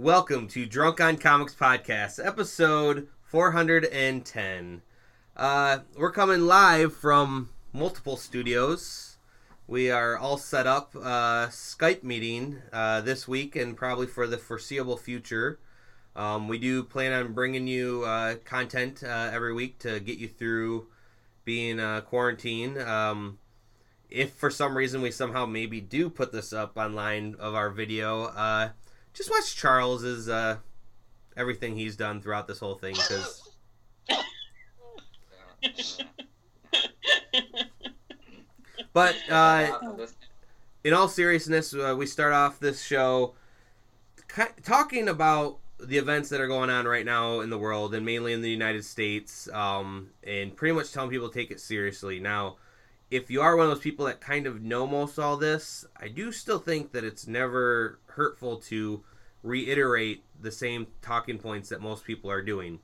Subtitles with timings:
[0.00, 4.82] Welcome to Drunk on Comics Podcast, episode 410.
[5.36, 9.16] Uh, we're coming live from multiple studios.
[9.66, 14.38] We are all set up uh, Skype meeting uh, this week and probably for the
[14.38, 15.58] foreseeable future.
[16.14, 20.28] Um, we do plan on bringing you uh, content uh, every week to get you
[20.28, 20.86] through
[21.44, 22.78] being uh, quarantined.
[22.78, 23.40] Um,
[24.08, 28.28] if for some reason we somehow maybe do put this up online of our video,
[29.18, 30.58] just watch Charles's uh,
[31.36, 33.50] everything he's done throughout this whole thing because.
[38.92, 39.76] but uh,
[40.84, 43.34] in all seriousness, uh, we start off this show
[44.62, 48.32] talking about the events that are going on right now in the world and mainly
[48.32, 52.20] in the United States, um, and pretty much telling people to take it seriously.
[52.20, 52.56] Now,
[53.10, 56.06] if you are one of those people that kind of know most all this, I
[56.06, 59.02] do still think that it's never hurtful to
[59.42, 62.80] reiterate the same talking points that most people are doing.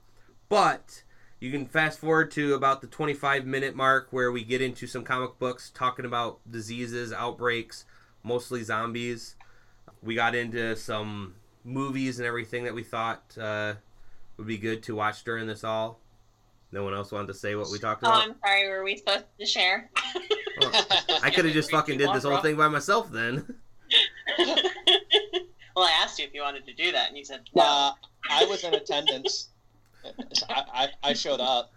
[0.48, 1.02] But
[1.40, 5.04] you can fast forward to about the 25 minute mark where we get into some
[5.04, 7.84] comic books talking about diseases, outbreaks,
[8.22, 9.36] mostly zombies.
[10.02, 13.74] We got into some movies and everything that we thought uh,
[14.36, 16.00] would be good to watch during this all.
[16.72, 18.22] No one else wanted to say what we talked about.
[18.22, 18.30] Oh.
[18.30, 18.68] I'm sorry.
[18.68, 19.90] Were we supposed to share?
[20.60, 20.72] Well,
[21.22, 23.56] I could have just fucking did this whole thing by myself then.
[25.74, 27.62] well, I asked you if you wanted to do that, and you said no.
[27.62, 27.92] Uh,
[28.30, 29.48] I was in attendance.
[30.48, 31.72] I, I, I showed up.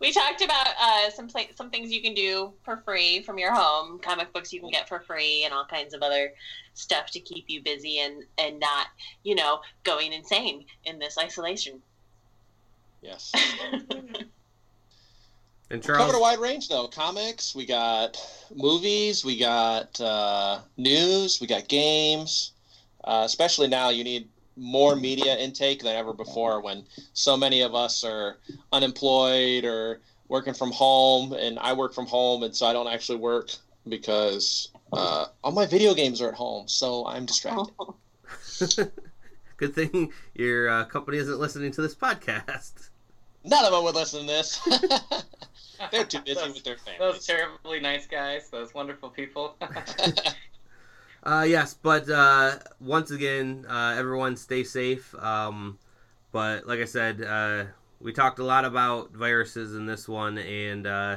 [0.00, 3.52] we talked about uh, some pla- some things you can do for free from your
[3.52, 6.32] home, comic books you can get for free, and all kinds of other
[6.74, 8.88] stuff to keep you busy and and not
[9.22, 11.82] you know going insane in this isolation.
[13.02, 13.32] Yes.
[15.68, 16.86] And Covered a wide range though.
[16.86, 18.16] Comics, we got
[18.54, 22.52] movies, we got uh, news, we got games.
[23.06, 27.74] Uh, especially now, you need more media intake than ever before when so many of
[27.74, 28.38] us are
[28.72, 31.32] unemployed or working from home.
[31.32, 33.50] And I work from home, and so I don't actually work
[33.88, 37.74] because uh, all my video games are at home, so I'm distracted.
[39.56, 42.90] good thing your uh, company isn't listening to this podcast.
[43.44, 44.60] None of them would listen to this.
[45.92, 46.98] They're too busy Those- with their fans.
[46.98, 49.56] Those terribly nice guys, those wonderful people.
[51.26, 55.12] Uh, yes, but uh, once again, uh, everyone stay safe.
[55.16, 55.76] Um,
[56.30, 57.64] but like I said, uh,
[58.00, 61.16] we talked a lot about viruses in this one, and uh,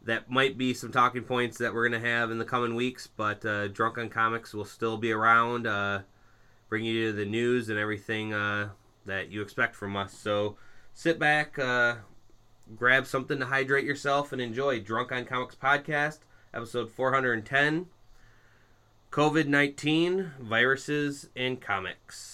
[0.00, 3.06] that might be some talking points that we're going to have in the coming weeks.
[3.06, 5.64] But uh, Drunk on Comics will still be around,
[6.70, 10.14] bringing you the news and everything that you expect from us.
[10.14, 10.56] So
[10.94, 11.56] sit back,
[12.76, 16.20] grab something to hydrate yourself, and enjoy Drunk on Comics podcast,
[16.54, 17.88] episode 410.
[19.14, 22.33] COVID 19, viruses, and comics.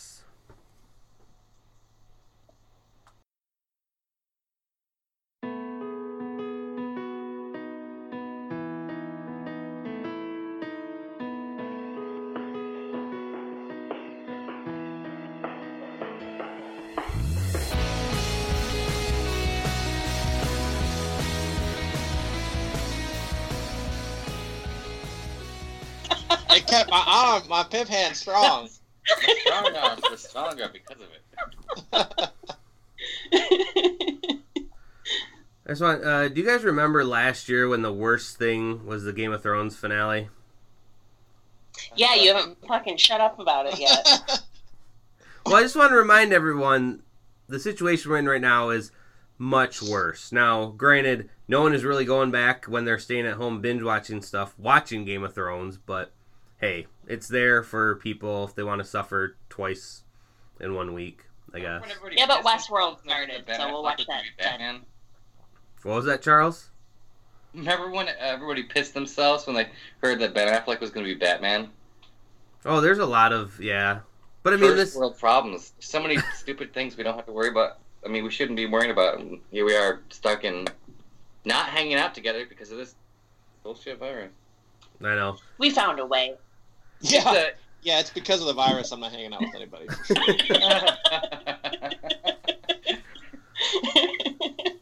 [26.71, 28.69] Kept my arm, my pip hand strong.
[29.07, 32.31] Strong arms were stronger because of it.
[35.67, 39.05] I just want, uh, do you guys remember last year when the worst thing was
[39.05, 40.29] the Game of Thrones finale?
[41.97, 44.43] yeah, you haven't fucking shut up about it yet.
[45.47, 47.03] Well, I just want to remind everyone
[47.49, 48.93] the situation we're in right now is
[49.39, 50.31] much worse.
[50.33, 54.21] Now, granted, no one is really going back when they're staying at home binge watching
[54.21, 56.13] stuff, watching Game of Thrones, but
[56.61, 60.05] hey, it's there for people if they want to suffer twice
[60.61, 61.83] in one week, I guess.
[62.13, 64.23] Yeah, but Westworld started, so we'll watch that.
[64.39, 64.81] Batman?
[65.83, 66.69] What was that, Charles?
[67.55, 69.69] Remember when everybody pissed themselves when they
[70.03, 71.71] heard that Ben Affleck was going to be Batman?
[72.65, 74.01] Oh, there's a lot of, yeah.
[74.43, 74.97] But I mean, First this.
[74.97, 75.73] world problems.
[75.81, 77.79] So many stupid things we don't have to worry about.
[78.05, 79.19] I mean, we shouldn't be worrying about.
[79.19, 80.67] And here we are stuck in
[81.45, 82.95] not hanging out together because of this
[83.63, 84.31] bullshit virus.
[85.03, 85.39] I know.
[85.59, 86.35] we found a way.
[87.01, 88.93] Yeah, It's yeah, it's because of the virus.
[88.93, 89.87] I'm not hanging out with anybody.
[94.61, 94.75] Oh,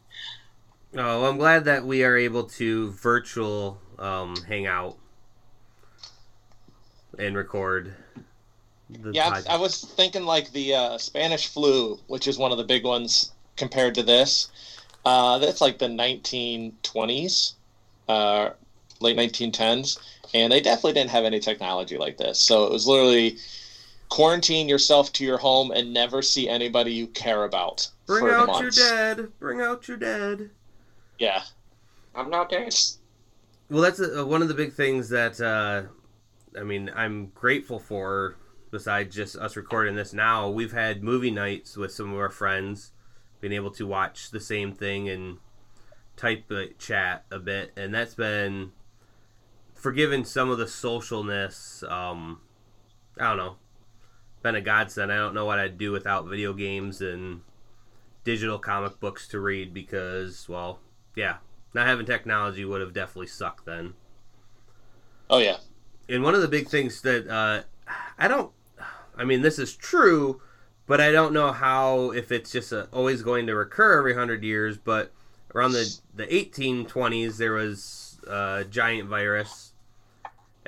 [0.95, 4.97] well, I'm glad that we are able to virtual um, hang out
[7.19, 7.95] and record.
[8.91, 12.53] The Yeah, pod- I, I was thinking like the uh, Spanish flu, which is one
[12.53, 14.49] of the big ones compared to this.
[15.05, 17.55] Uh, that's like the 1920s,
[18.09, 18.51] uh,
[19.01, 19.99] late 1910s,
[20.35, 22.39] and they definitely didn't have any technology like this.
[22.39, 23.39] So it was literally
[24.09, 27.89] quarantine yourself to your home and never see anybody you care about.
[28.07, 28.77] Bring for out months.
[28.77, 29.33] your dead.
[29.39, 30.51] Bring out your dead.
[31.19, 31.43] Yeah.
[32.15, 32.75] I'm not dead.
[33.71, 35.83] Well, that's uh one of the big things that uh,
[36.59, 38.37] I mean I'm grateful for.
[38.71, 42.93] Besides just us recording this now, we've had movie nights with some of our friends,
[43.41, 45.39] being able to watch the same thing and
[46.17, 48.73] type uh, chat a bit, and that's been
[49.79, 51.89] forgiven some of the socialness.
[51.91, 52.41] Um,
[53.19, 53.57] I don't know,
[54.43, 55.13] been a godsend.
[55.13, 57.41] I don't know what I'd do without video games and
[58.25, 60.81] digital comic books to read because, well,
[61.17, 61.37] yeah,
[61.75, 63.95] not having technology would have definitely sucked then.
[65.31, 65.59] Oh yeah.
[66.09, 67.63] And one of the big things that uh,
[68.19, 68.53] I don't,
[69.17, 70.41] I mean, this is true,
[70.87, 74.43] but I don't know how if it's just uh always going to recur every hundred
[74.43, 74.79] years.
[74.79, 75.13] But
[75.55, 79.68] around the the 1820s, there was a giant virus,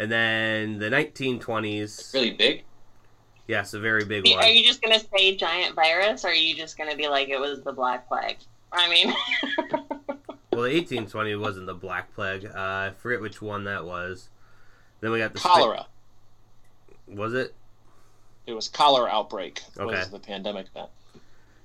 [0.00, 2.64] and then the 1920s, Really big.
[3.46, 4.42] yes, a very big one.
[4.42, 7.38] Are you just gonna say giant virus, or are you just gonna be like it
[7.38, 8.38] was the Black Plague?
[8.72, 9.08] I mean,
[10.52, 12.44] Well, the 1820 wasn't the Black Plague.
[12.46, 14.30] Uh, I forget which one that was.
[15.00, 15.86] Then we got the Spa- Cholera.
[17.06, 17.54] was it?
[18.46, 19.60] It was cholera outbreak.
[19.78, 19.84] Okay.
[19.98, 20.86] Was the pandemic then?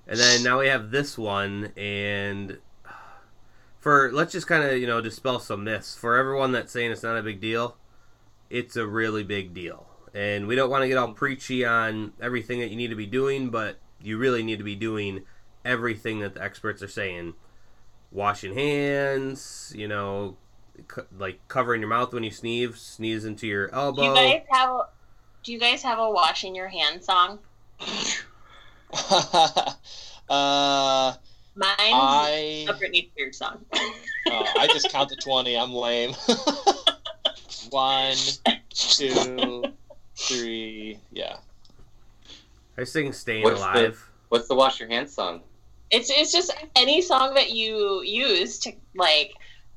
[0.08, 2.60] And then now we have this one, and
[3.80, 7.04] for let's just kind of you know dispel some myths for everyone that's saying it's
[7.04, 7.78] not a big deal.
[8.56, 12.62] It's a really big deal, and we don't want to get all preachy on everything
[12.62, 15.26] that you need to be doing, but you really need to be doing
[15.66, 17.34] everything that the experts are saying.
[18.14, 20.38] Washing hands, you know,
[20.88, 24.04] co- like covering your mouth when you sneeze, sneeze into your elbow.
[24.04, 24.70] do you guys have
[25.44, 27.40] do you guys have a washing your hands song?
[30.30, 31.14] uh,
[31.56, 33.66] Mine's I a Britney Spears song.
[33.74, 35.58] oh, I just count to twenty.
[35.58, 36.16] I'm lame.
[37.70, 38.16] One,
[38.70, 39.64] two,
[40.16, 41.00] three.
[41.12, 41.38] Yeah.
[42.78, 45.42] I sing "Staying What's the- Alive." What's the wash your hands song?
[45.92, 49.34] It's it's just any song that you use to like.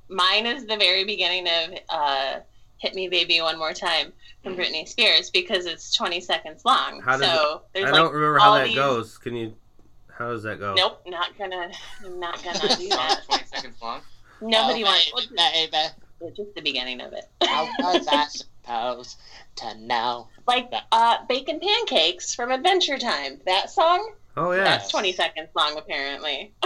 [0.08, 2.40] Mine is the very beginning of uh,
[2.79, 4.12] "Hit Me, Baby, One More Time"
[4.43, 7.02] from Britney Spears because it's 20 seconds long.
[7.02, 9.19] How does so I there's don't remember how that these- goes.
[9.19, 9.55] Can you?
[10.11, 10.75] How does that go?
[10.75, 11.70] nope, not gonna,
[12.05, 13.20] I'm not gonna do that.
[13.29, 14.00] 20 seconds long.
[14.41, 15.12] Nobody Oh, wants.
[15.12, 15.76] baby, well, baby,
[16.20, 17.25] just, just the beginning of it.
[17.43, 19.19] how was I supposed
[19.56, 20.29] to know?
[20.47, 23.38] like uh, bacon pancakes from Adventure Time.
[23.47, 24.12] That song.
[24.37, 24.65] Oh yeah.
[24.65, 26.53] That's 20 seconds long, apparently.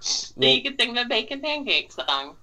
[0.00, 2.36] so Well, you could sing the bacon pancake song.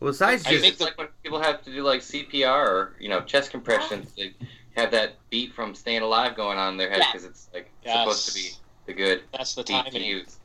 [0.00, 2.96] well, besides I just think It's like when people have to do like CPR or
[2.98, 4.12] you know chest compressions.
[4.16, 4.34] They
[4.76, 7.12] have that beat from Staying Alive going on in their head Yeah.
[7.12, 7.98] because it's like Yes.
[8.00, 8.50] supposed to be
[8.86, 10.02] the good That's the beat to timing.
[10.04, 10.36] use.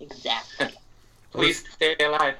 [0.00, 0.68] Exactly.
[1.32, 2.34] Please stay alive.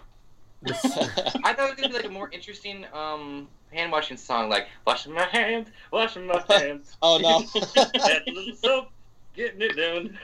[0.62, 0.84] This,
[1.44, 4.68] I thought it was gonna be like a more interesting um hand washing song, like
[4.86, 6.96] washing my hands, washing my hands.
[7.02, 7.42] oh no.
[8.00, 8.88] Add little soap,
[9.34, 10.18] getting it done.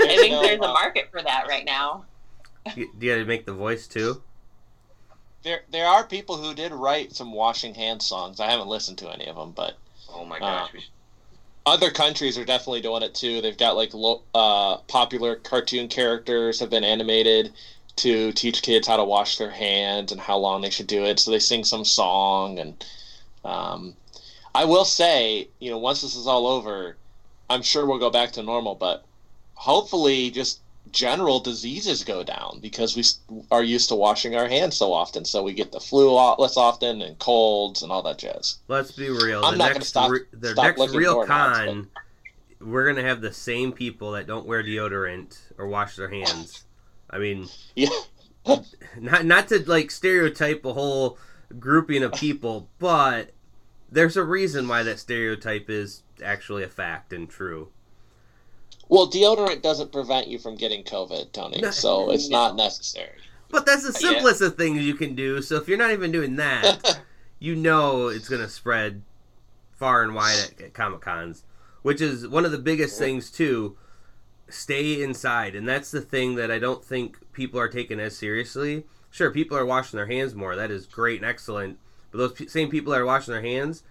[0.00, 2.04] I think No, there's a uh, market for that right now.
[2.76, 4.22] you, you gotta make the voice too.
[5.42, 8.40] There, there are people who did write some washing hands songs.
[8.40, 9.76] I haven't listened to any of them, but
[10.12, 10.80] Oh my gosh, Uh,
[11.70, 13.40] other countries are definitely doing it too.
[13.40, 17.52] They've got like lo- uh, popular cartoon characters have been animated
[18.00, 21.18] to teach kids how to wash their hands and how long they should do it.
[21.18, 22.84] So they sing some song, and
[23.44, 23.94] um,
[24.54, 26.96] I will say, you know, once this is all over,
[27.48, 28.74] I'm sure we'll go back to normal.
[28.74, 29.04] But
[29.54, 30.60] hopefully, just
[30.92, 33.04] general diseases go down because we
[33.50, 35.24] are used to washing our hands so often.
[35.24, 38.56] So we get the flu a lot less often and colds and all that jazz.
[38.66, 39.44] Let's be real.
[39.44, 41.88] I'm the not gonna next stop- re- the stop next real for it now, con,
[42.60, 46.64] we're gonna have the same people that don't wear deodorant or wash their hands.
[47.10, 47.88] I mean, Yeah.
[48.98, 51.18] not not to like stereotype a whole
[51.58, 53.32] grouping of people, but
[53.90, 57.68] there's a reason why that stereotype is actually a fact and true.
[58.88, 61.70] Well, deodorant doesn't prevent you from getting COVID, Tony, No.
[61.70, 63.18] so it's not necessary.
[63.48, 64.10] But that's the Yeah.
[64.12, 65.42] simplest of things you can do.
[65.42, 67.00] So if you're not even doing that,
[67.38, 69.02] you know it's going to spread
[69.76, 71.44] far and wide at, at Comic Cons,
[71.82, 73.76] which is one of the biggest things too.
[74.50, 78.84] Stay inside, and that's the thing that I don't think people are taking as seriously.
[79.10, 80.56] Sure, people are washing their hands more.
[80.56, 81.78] That is great and excellent.
[82.10, 83.82] But those p- same people that are washing their hands,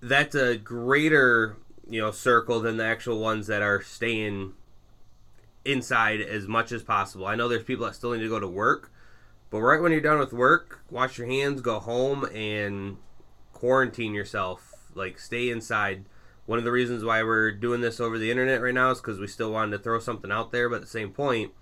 [0.00, 1.56] that's a greater
[1.88, 4.54] you know circle than the actual ones that are staying
[5.64, 7.26] inside as much as possible.
[7.26, 8.92] I know there's people that still need to go to work,
[9.50, 12.98] but right when you're done with work, wash your hands, go home, and
[13.52, 14.90] quarantine yourself.
[14.94, 16.04] Like, stay inside.
[16.46, 19.18] One of the reasons why we're doing this over the internet right now is because
[19.18, 21.52] we still wanted to throw something out there, but at the same point,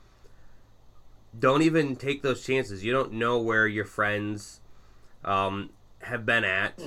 [1.39, 2.85] don't even take those chances.
[2.85, 4.61] You don't know where your friends
[5.25, 5.71] um,
[6.03, 6.79] have been at.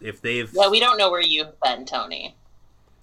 [0.00, 2.36] if they've Well, we don't know where you've been, Tony.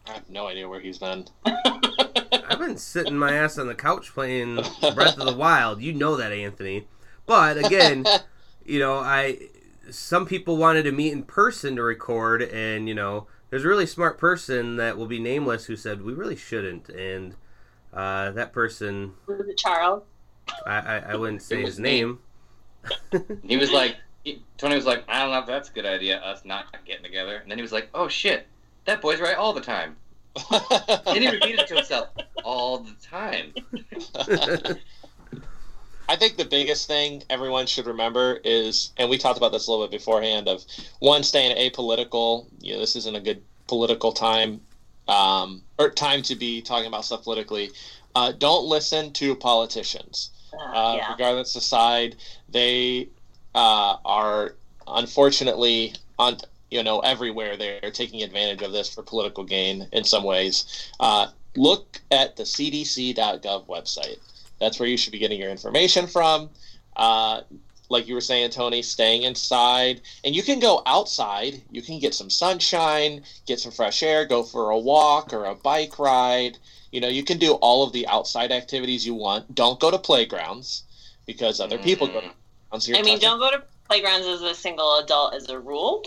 [0.08, 1.25] I have no idea where he's been.
[1.46, 4.56] I've been sitting my ass on the couch playing
[4.94, 5.82] Breath of the Wild.
[5.82, 6.88] You know that, Anthony.
[7.25, 8.06] But again,
[8.65, 9.50] you know, I
[9.89, 13.86] some people wanted to meet in person to record, and you know, there's a really
[13.86, 17.36] smart person that will be nameless who said we really shouldn't, and
[17.94, 20.04] uh, that person, Was it Charles?
[20.68, 21.90] I, I, I wouldn't say his me.
[21.90, 22.20] name.
[23.44, 23.96] He was like,
[24.26, 27.06] he, Tony was like, I don't know if that's a good idea, us not getting
[27.06, 27.38] together.
[27.38, 28.46] And then he was like, oh shit,
[28.84, 29.96] that boy's right all the time.
[31.08, 32.10] And he repeated it to himself
[32.44, 33.54] all the time.
[36.08, 39.72] I think the biggest thing everyone should remember is, and we talked about this a
[39.72, 40.64] little bit beforehand, of
[41.00, 42.46] one staying apolitical.
[42.60, 44.62] You know, this isn't a good political time,
[45.08, 47.72] um, or time to be talking about stuff politically.
[48.16, 51.12] Uh, don't listen to politicians, Uh, uh, yeah.
[51.12, 52.16] regardless of side.
[52.50, 53.10] They
[53.56, 54.56] uh, are
[54.88, 56.38] unfortunately on,
[56.70, 57.58] you know, everywhere.
[57.58, 60.90] They're taking advantage of this for political gain in some ways.
[61.00, 64.20] Uh, look at the CDC.gov website.
[64.60, 66.50] That's where you should be getting your information from.
[66.96, 67.42] Uh,
[67.90, 70.02] like you were saying, Tony, staying inside.
[70.24, 71.62] And you can go outside.
[71.72, 75.56] You can get some sunshine, get some fresh air, go for a walk or a
[75.56, 76.58] bike ride.
[76.92, 79.54] You know, you can do all of the outside activities you want.
[79.54, 80.84] Don't go to playgrounds
[81.26, 82.32] because other people go to
[82.72, 82.88] playgrounds.
[82.88, 86.04] You're I mean, touching- don't go to playgrounds as a single adult as a rule.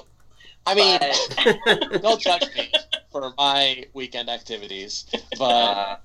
[0.67, 2.73] I mean, but- don't judge me
[3.12, 5.07] for my weekend activities.
[5.38, 6.02] But.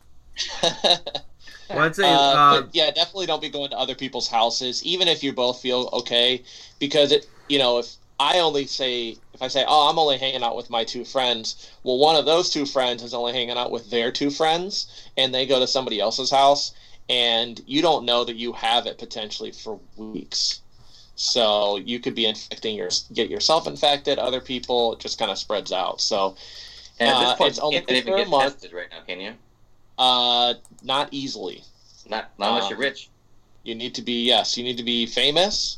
[1.74, 4.28] Uh, Well, I'd say Uh, uh, but yeah, definitely don't be going to other people's
[4.28, 6.44] houses, even if you both feel okay,
[6.80, 10.44] because it, you know, if I only say, if I say, oh, I'm only hanging
[10.44, 13.72] out with my two friends, well, one of those two friends is only hanging out
[13.72, 14.88] with their two friends,
[15.18, 16.74] and they go to somebody else's house,
[17.10, 20.62] and you don't know that you have it potentially for weeks.
[21.16, 25.38] So you could be infecting your, get yourself infected, other people, it just kind of
[25.40, 26.02] spreads out.
[26.02, 26.36] So,
[27.00, 28.54] and at this Uh, point, it's only you can't even get month.
[28.56, 29.34] tested right now, can you?
[29.98, 31.64] Uh, not easily.
[32.10, 33.10] Not, not unless Uh, you're rich.
[33.64, 34.58] You need to be yes.
[34.58, 35.78] You need to be famous.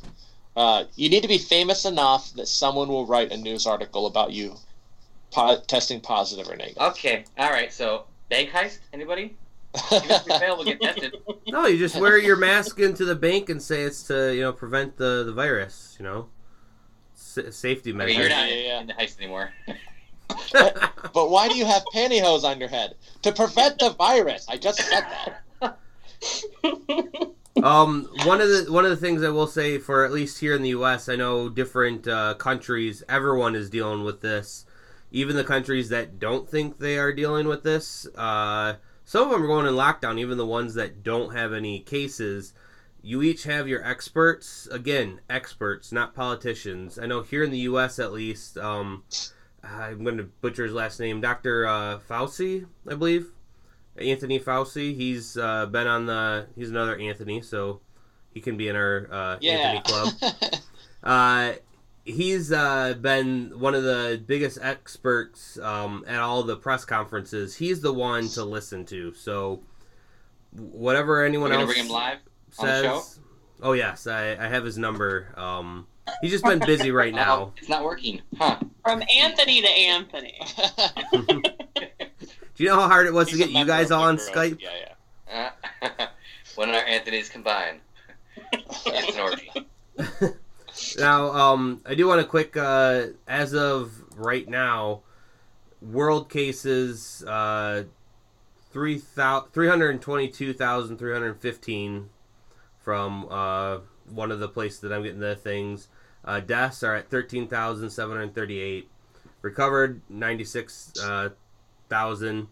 [0.56, 4.32] Uh, you need to be famous enough that someone will write a news article about
[4.32, 4.56] you
[5.32, 6.82] po- testing positive or negative.
[6.82, 7.72] Okay, all right.
[7.72, 8.80] So bank heist.
[8.94, 9.36] Anybody?
[9.92, 11.14] Even fail, we'll get tested.
[11.48, 14.54] no, you just wear your mask into the bank and say it's to you know
[14.54, 15.98] prevent the the virus.
[16.00, 16.30] You know,
[17.14, 19.52] S- safety I mean, you're not Yeah, yeah, in the heist anymore.
[20.52, 24.46] but why do you have pantyhose on your head to prevent the virus?
[24.50, 25.06] I just said
[25.62, 25.80] that.
[27.64, 30.56] Um, one of the one of the things I will say for at least here
[30.56, 34.66] in the U.S., I know different uh, countries, everyone is dealing with this.
[35.12, 38.76] Even the countries that don't think they are dealing with this, uh,
[39.06, 40.20] some of them are going in lockdown.
[40.20, 42.54] Even the ones that don't have any cases,
[43.02, 44.68] you each have your experts.
[44.70, 47.00] Again, experts, not politicians.
[47.00, 48.00] I know here in the U.S.
[48.00, 49.04] at least, um,
[49.66, 53.28] I'm going to butcher his last name, Doctor uh, Fauci, I believe.
[53.98, 54.96] Anthony Fauci.
[54.96, 56.48] He's uh, been on the.
[56.56, 57.80] He's another Anthony, so
[58.34, 59.54] he can be in our uh, Yeah.
[59.54, 60.34] Anthony club.
[61.04, 61.54] Uh,
[62.04, 67.56] he's uh, been one of the biggest experts um, at all the press conferences.
[67.56, 69.14] He's the one to listen to.
[69.14, 69.62] So
[70.52, 72.18] whatever anyone else bring him live
[72.58, 72.84] on the says.
[72.84, 73.04] show.
[73.62, 75.32] Oh yes, I, I have his number.
[75.38, 75.86] Um,
[76.22, 77.54] he's just been busy right now.
[77.58, 78.60] it's not working, huh?
[78.84, 80.40] From Anthony to Anthony.
[82.56, 84.18] Do you know how hard it was He's to get you guys all on.
[84.18, 84.62] Skype?
[84.62, 84.70] Yeah,
[85.30, 85.52] yeah.
[85.82, 85.90] Uh,
[86.56, 87.82] when our Anthony's combine,
[88.54, 89.52] it's an orgy.
[90.98, 95.02] Now, um, I do want to quick, uh, as of right now,
[95.82, 97.84] world cases, uh,
[98.72, 102.10] 3,000 322,315
[102.80, 105.88] from uh, one of the places that I'm getting the things.
[106.26, 108.90] Uh, deaths are at 13,738.
[109.42, 112.48] Recovered, 96,000.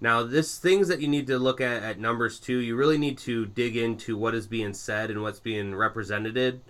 [0.00, 2.58] Now, this things that you need to look at at numbers too.
[2.58, 6.60] You really need to dig into what is being said and what's being represented,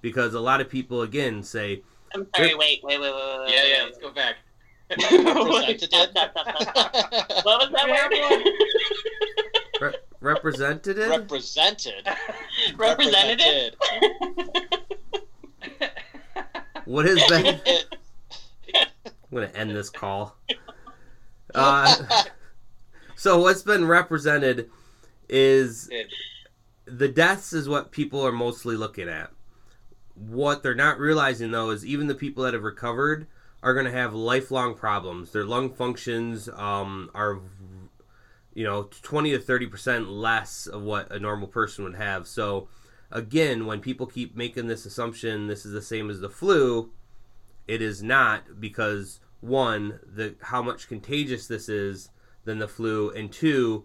[0.00, 1.82] because a lot of people again say,
[2.14, 3.52] I'm sorry, wait, wait, wait, wait, wait.
[3.52, 3.82] Yeah, yeah.
[3.84, 4.36] Let's go back.
[4.90, 5.88] Representative.
[5.88, 6.94] stop, stop, stop, stop.
[7.44, 7.88] What was that
[9.80, 9.96] word?
[10.20, 10.98] represented.
[10.98, 12.06] Represented.
[12.76, 13.74] Representative?
[16.84, 17.60] What has been?
[18.74, 20.36] I'm gonna end this call.
[21.54, 21.94] Uh,
[23.16, 24.70] so what's been represented
[25.28, 25.88] is
[26.86, 29.30] the deaths is what people are mostly looking at.
[30.14, 33.26] What they're not realizing though is even the people that have recovered
[33.62, 35.32] are going to have lifelong problems.
[35.32, 37.40] Their lung functions um, are,
[38.52, 42.28] you know, twenty to thirty percent less of what a normal person would have.
[42.28, 42.68] So,
[43.14, 46.90] again, when people keep making this assumption, this is the same as the flu.
[47.66, 52.10] it is not because one, the how much contagious this is
[52.44, 53.84] than the flu, and two,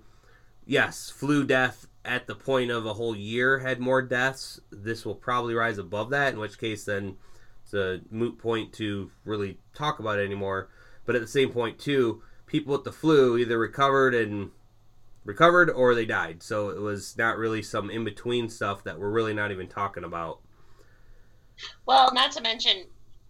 [0.66, 4.60] yes, flu death at the point of a whole year had more deaths.
[4.72, 7.16] This will probably rise above that, in which case then
[7.64, 10.70] it's a moot point to really talk about it anymore.
[11.06, 14.52] But at the same point too, people with the flu either recovered and
[15.30, 16.42] recovered or they died.
[16.42, 20.04] So it was not really some in between stuff that we're really not even talking
[20.04, 20.40] about.
[21.86, 22.86] Well, not to mention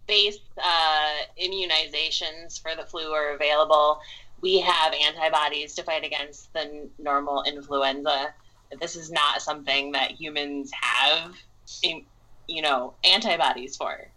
[0.06, 4.00] base uh, immunizations for the flu are available.
[4.40, 8.32] We have antibodies to fight against the normal influenza.
[8.80, 11.34] This is not something that humans have,
[11.82, 14.08] you know, antibodies for.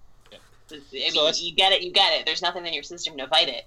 [0.71, 2.25] I mean, so you get it, you get it.
[2.25, 3.65] There's nothing in your system to fight it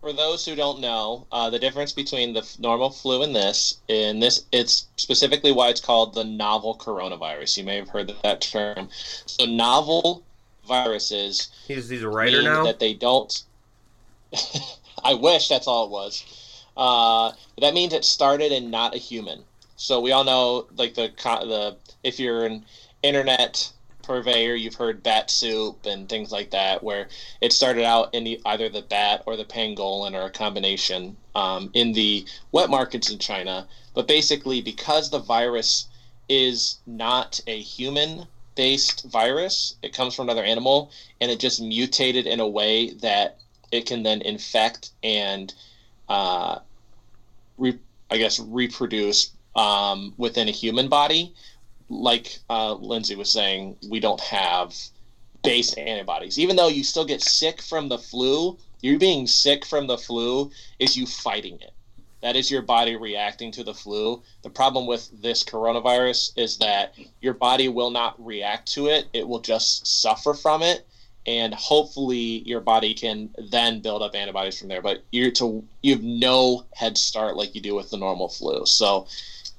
[0.00, 4.20] for those who don't know, uh, the difference between the normal flu and this, in
[4.20, 7.56] this, it's specifically why it's called the novel coronavirus.
[7.56, 8.88] You may have heard that term.
[8.92, 10.22] So novel
[10.66, 11.48] viruses.
[11.66, 12.64] He's he's a writer now.
[12.64, 13.42] That they don't.
[15.04, 16.24] I wish that's all it was.
[16.76, 19.42] Uh, that means it started in not a human.
[19.76, 22.64] So we all know, like the the if you're an
[23.02, 23.72] internet
[24.06, 27.08] purveyor, you've heard bat soup and things like that, where
[27.40, 31.70] it started out in the, either the bat or the pangolin or a combination um,
[31.74, 33.66] in the wet markets in China.
[33.94, 35.88] But basically, because the virus
[36.28, 42.26] is not a human based virus, it comes from another animal, and it just mutated
[42.26, 43.38] in a way that
[43.72, 45.52] it can then infect and,
[46.08, 46.58] uh,
[47.58, 47.78] re-
[48.10, 51.34] I guess, reproduce um, within a human body
[51.88, 54.74] like uh, Lindsay was saying, we don't have
[55.42, 56.38] base antibodies.
[56.38, 60.50] Even though you still get sick from the flu, you being sick from the flu
[60.78, 61.72] is you fighting it.
[62.22, 64.22] That is your body reacting to the flu.
[64.42, 69.28] The problem with this coronavirus is that your body will not react to it, it
[69.28, 70.86] will just suffer from it.
[71.26, 74.80] And hopefully, your body can then build up antibodies from there.
[74.80, 78.64] But you're to you have no head start like you do with the normal flu.
[78.64, 79.08] So,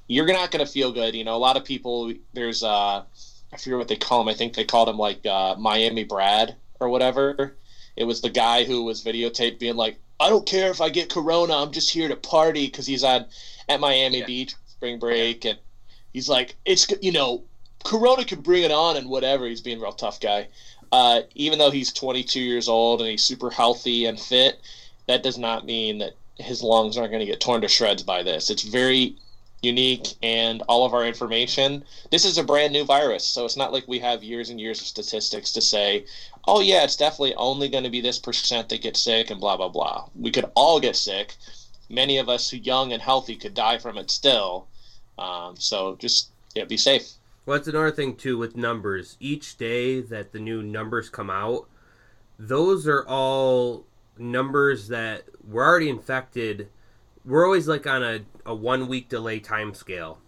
[0.08, 1.14] you're not going to feel good.
[1.14, 3.02] You know, a lot of people, there's, uh,
[3.52, 4.28] I forget what they call him.
[4.28, 7.54] I think they called him like uh, Miami Brad or whatever.
[7.94, 11.12] It was the guy who was videotaped being like, I don't care if I get
[11.12, 11.54] corona.
[11.56, 13.26] I'm just here to party because he's on
[13.68, 14.26] at Miami yeah.
[14.26, 15.44] Beach spring break.
[15.44, 15.58] And
[16.12, 17.44] he's like, it's, you know,
[17.84, 19.46] corona can bring it on and whatever.
[19.46, 20.48] He's being a real tough guy.
[20.90, 24.58] Uh, even though he's 22 years old and he's super healthy and fit,
[25.06, 28.22] that does not mean that his lungs aren't going to get torn to shreds by
[28.22, 28.48] this.
[28.48, 29.16] It's very
[29.62, 31.84] unique and all of our information.
[32.10, 34.80] This is a brand new virus, so it's not like we have years and years
[34.80, 36.04] of statistics to say,
[36.46, 39.56] oh, yeah, it's definitely only going to be this percent that get sick and blah,
[39.56, 40.08] blah, blah.
[40.14, 41.36] We could all get sick.
[41.90, 44.68] Many of us, who young and healthy, could die from it still.
[45.18, 47.10] Um, so just yeah, be safe.
[47.44, 49.16] Well, that's another thing, too, with numbers.
[49.20, 51.66] Each day that the new numbers come out,
[52.38, 53.86] those are all
[54.18, 56.68] numbers that were already infected
[57.24, 60.18] we're always like on a, a one week delay time scale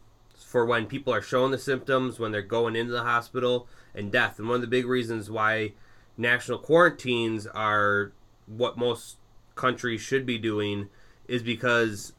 [0.51, 4.39] for when people are showing the symptoms, when they're going into the hospital, and death.
[4.39, 5.73] And one of the big reasons why
[6.17, 8.13] national quarantines are
[8.47, 9.17] what most
[9.55, 10.89] countries should be doing
[11.29, 12.15] is because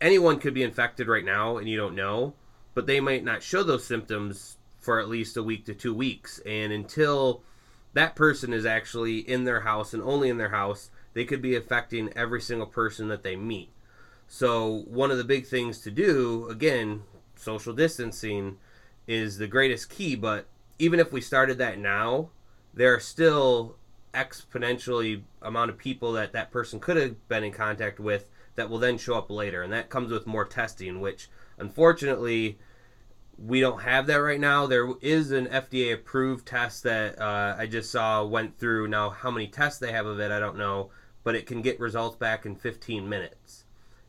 [0.00, 2.34] anyone could be infected right now and you don't know,
[2.74, 6.40] but they might not show those symptoms for at least a week to two weeks.
[6.44, 7.42] And until
[7.94, 11.54] that person is actually in their house and only in their house, they could be
[11.54, 13.70] affecting every single person that they meet.
[14.28, 17.04] So, one of the big things to do, again,
[17.36, 18.58] social distancing
[19.06, 20.46] is the greatest key, but
[20.78, 22.30] even if we started that now,
[22.74, 23.76] there are still
[24.12, 28.78] exponentially amount of people that that person could have been in contact with that will
[28.78, 29.62] then show up later.
[29.62, 32.58] And that comes with more testing which unfortunately
[33.38, 34.66] we don't have that right now.
[34.66, 38.88] There is an fda approved test that uh, i just saw went through.
[38.88, 40.90] Now how many tests they have of it i don't know
[41.22, 43.65] but it can get results back in 15 minutes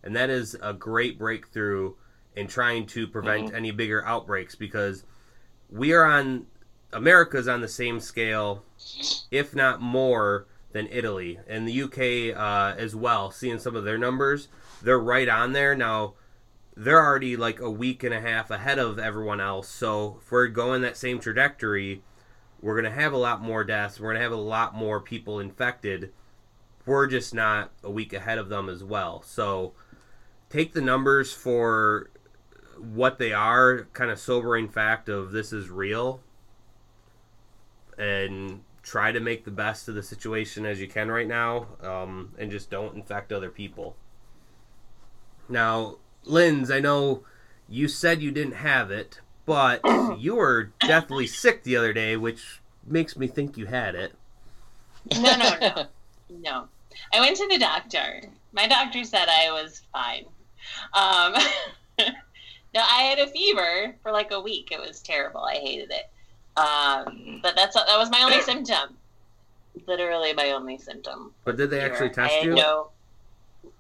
[0.08, 1.94] and that is a great breakthrough
[2.38, 3.56] in trying to prevent mm-hmm.
[3.58, 5.04] any bigger outbreaks because
[5.70, 6.46] we are on
[6.94, 8.64] America's on the same scale,
[9.32, 13.32] if not more, than Italy and the UK uh, as well.
[13.32, 14.48] Seeing some of their numbers,
[14.82, 16.14] they're right on there now.
[16.78, 19.68] They're already like a week and a half ahead of everyone else.
[19.68, 22.02] So if we're going that same trajectory,
[22.62, 24.00] we're gonna have a lot more deaths.
[24.00, 26.14] We're gonna have a lot more people infected.
[26.86, 29.22] We're just not a week ahead of them as well.
[29.22, 29.74] So
[30.50, 32.10] take the numbers for
[32.78, 36.22] what they are, kind of sobering fact of this is real,
[37.98, 42.34] and try to make the best of the situation as you can right now, um,
[42.38, 43.96] and just don't infect other people.
[45.50, 47.24] Now, Linz, I know
[47.68, 49.82] you said you didn't have it, but
[50.18, 54.14] you were deathly sick the other day, which makes me think you had it.
[55.16, 55.86] No, no, no,
[56.30, 56.68] no.
[57.14, 58.24] I went to the doctor.
[58.52, 60.26] My doctor said I was fine.
[60.94, 61.34] Um,
[62.00, 64.70] no, I had a fever for like a week.
[64.72, 65.42] It was terrible.
[65.44, 66.10] I hated it.
[66.60, 68.98] Um, but that's that was my only symptom.
[69.88, 71.34] Literally my only symptom.
[71.46, 71.92] But did they Fever.
[71.92, 72.56] actually I test had you?
[72.56, 72.90] no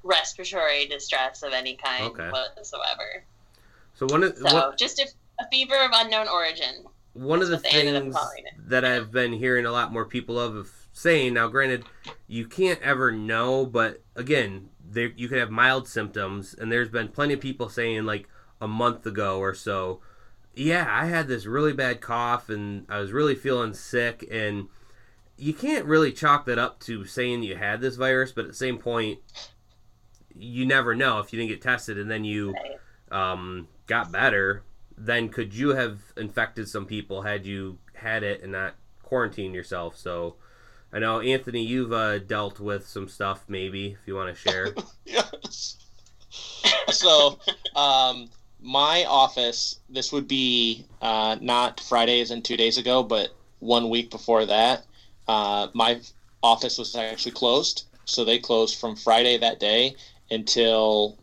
[0.03, 2.29] respiratory distress of any kind Okay.
[2.29, 3.23] whatsoever.
[3.95, 5.07] So one of So what, just a,
[5.43, 6.85] a fever of unknown origin.
[7.13, 8.17] one of the That's what they ended up things
[8.67, 11.85] that I've been hearing a lot more people of, of saying now, granted,
[12.27, 17.09] you can't ever know, but again, there you could have mild symptoms, and there's been
[17.09, 18.27] plenty of people saying like
[18.61, 20.01] a month ago or so,
[20.55, 24.67] yeah, I had this really bad cough and I was really feeling sick, and
[25.37, 28.57] you can't really chalk that up to saying you had this virus, but at the
[28.57, 29.19] same point,
[30.33, 32.55] you never know if you didn't get tested and then you
[33.11, 34.63] um, got better,
[34.97, 39.95] then could you have infected some people had you had it and not quarantined yourself?
[39.95, 40.35] So
[40.93, 43.43] I know Anthony, you've uh, dealt with some stuff.
[43.47, 44.73] Maybe if you want to share.
[45.05, 45.77] yes.
[46.89, 47.39] So,
[47.75, 48.29] um,
[48.61, 54.09] my office, this would be uh, not Fridays and two days ago, but one week
[54.09, 54.85] before that.
[55.27, 55.99] Uh, my
[56.41, 57.83] office was actually closed.
[58.05, 59.95] So they closed from Friday that day
[60.31, 61.17] until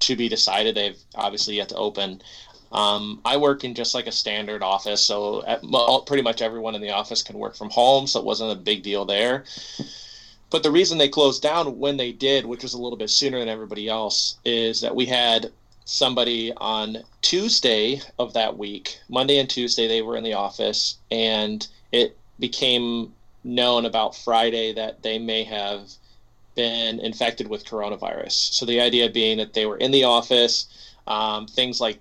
[0.00, 0.74] to be decided.
[0.74, 2.22] They've obviously yet to open.
[2.72, 5.62] Um, I work in just like a standard office, so at,
[6.06, 8.82] pretty much everyone in the office can work from home, so it wasn't a big
[8.82, 9.44] deal there.
[10.50, 13.38] But the reason they closed down when they did, which was a little bit sooner
[13.38, 15.52] than everybody else, is that we had
[15.84, 21.66] somebody on Tuesday of that week, Monday and Tuesday, they were in the office, and
[21.92, 23.12] it became
[23.44, 25.90] known about Friday that they may have
[26.56, 28.32] been infected with coronavirus.
[28.32, 30.66] So the idea being that they were in the office,
[31.06, 32.00] um, things like,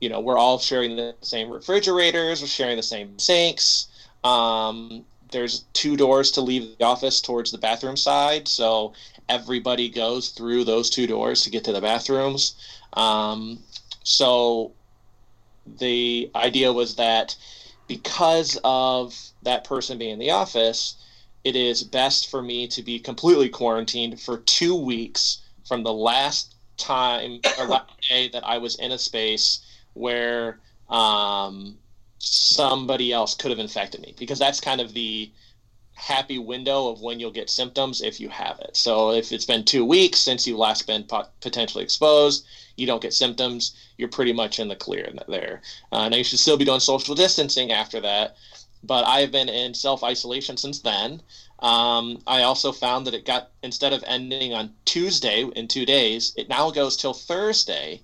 [0.00, 3.88] you know, we're all sharing the same refrigerators, we're sharing the same sinks.
[4.24, 8.94] Um, there's two doors to leave the office towards the bathroom side, so
[9.28, 12.54] everybody goes through those two doors to get to the bathrooms.
[12.94, 13.60] Um,
[14.02, 14.72] so
[15.78, 17.36] the idea was that
[17.86, 20.96] because of that person being in the office,
[21.44, 26.54] it is best for me to be completely quarantined for two weeks from the last
[26.76, 29.60] time or last day that I was in a space
[29.94, 31.78] where um,
[32.18, 35.30] somebody else could have infected me because that's kind of the
[35.94, 38.76] happy window of when you'll get symptoms if you have it.
[38.76, 43.02] So if it's been two weeks since you last been pot- potentially exposed, you don't
[43.02, 45.60] get symptoms, you're pretty much in the clear there.
[45.92, 48.36] Uh, now you should still be doing social distancing after that,
[48.82, 51.20] but I've been in self isolation since then.
[51.58, 56.32] Um, I also found that it got instead of ending on Tuesday in two days,
[56.36, 58.00] it now goes till Thursday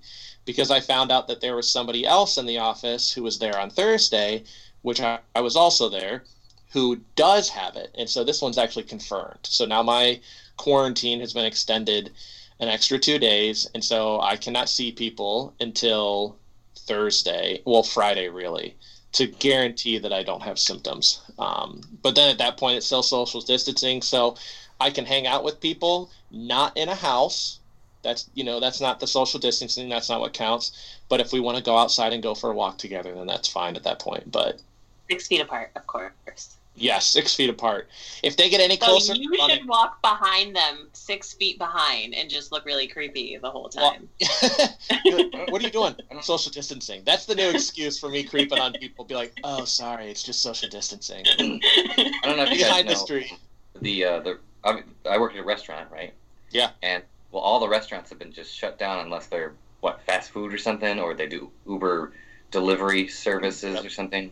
[0.47, 3.59] because I found out that there was somebody else in the office who was there
[3.59, 4.45] on Thursday,
[4.81, 6.23] which I, I was also there,
[6.71, 7.93] who does have it.
[7.95, 9.41] And so this one's actually confirmed.
[9.43, 10.21] So now my
[10.55, 12.13] quarantine has been extended
[12.61, 13.69] an extra two days.
[13.75, 16.37] And so I cannot see people until
[16.77, 18.75] Thursday, well, Friday, really,
[19.11, 21.19] to guarantee that I don't have symptoms.
[21.37, 24.01] Um, but then at that point, it's still social distancing.
[24.01, 24.37] So
[24.79, 27.59] I can hang out with people, not in a house.
[28.07, 29.89] That's you know that's not the social distancing.
[29.89, 30.71] That's not what counts.
[31.09, 33.49] But if we want to go outside and go for a walk together, then that's
[33.49, 34.31] fine at that point.
[34.31, 34.61] But
[35.09, 36.55] Six feet apart, of course.
[36.75, 37.89] yes, six feet apart.
[38.23, 42.15] If they get any So closer, you on should walk behind them six feet behind
[42.15, 44.09] and just look really creepy the whole Well, time.
[44.19, 45.95] it- what are you doing?
[46.21, 47.01] Social distancing.
[47.05, 49.03] That's the new excuse for me creeping on people.
[49.03, 51.25] Be like, oh, sorry, it's just social distancing.
[51.39, 53.33] I don't know if you guys Behind know the street.
[53.81, 56.13] the uh, the I, I work at a restaurant, right?
[56.51, 56.69] Yeah.
[56.83, 60.53] And well, all the restaurants have been just shut down unless they're what fast food
[60.53, 62.13] or something, or they do Uber
[62.51, 63.85] delivery services Yep.
[63.85, 64.31] or something.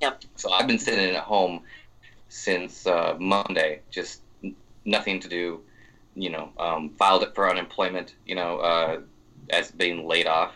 [0.00, 0.22] Yep.
[0.36, 1.62] So I've been sitting at home
[2.28, 4.54] since uh, Monday, just n-
[4.84, 5.62] nothing to do.
[6.14, 8.14] You know, um, filed it for unemployment.
[8.26, 9.00] You know, uh,
[9.50, 10.52] as being laid off.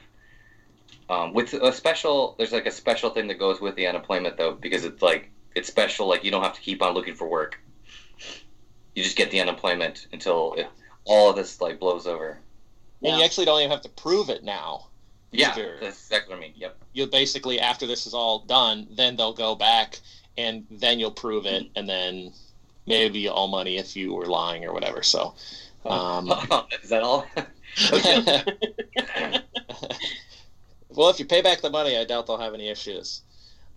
[1.08, 4.52] Um, with a special, there's like a special thing that goes with the unemployment though,
[4.54, 6.06] because it's like it's special.
[6.08, 7.58] Like you don't have to keep on looking for work.
[8.94, 10.66] You just get the unemployment until it,
[11.04, 12.38] all of this like blows over.
[13.02, 14.86] And you actually don't even have to prove it now.
[15.32, 15.78] Yeah, Either.
[15.80, 16.52] that's exactly what I mean.
[16.56, 16.76] Yep.
[16.92, 19.98] You'll basically, after this is all done, then they'll go back
[20.36, 22.32] and then you'll prove it, and then
[22.86, 25.02] maybe all money if you were lying or whatever.
[25.02, 25.34] So,
[25.84, 26.30] um,
[26.82, 27.26] Is that all?
[30.90, 33.22] well, if you pay back the money, I doubt they'll have any issues.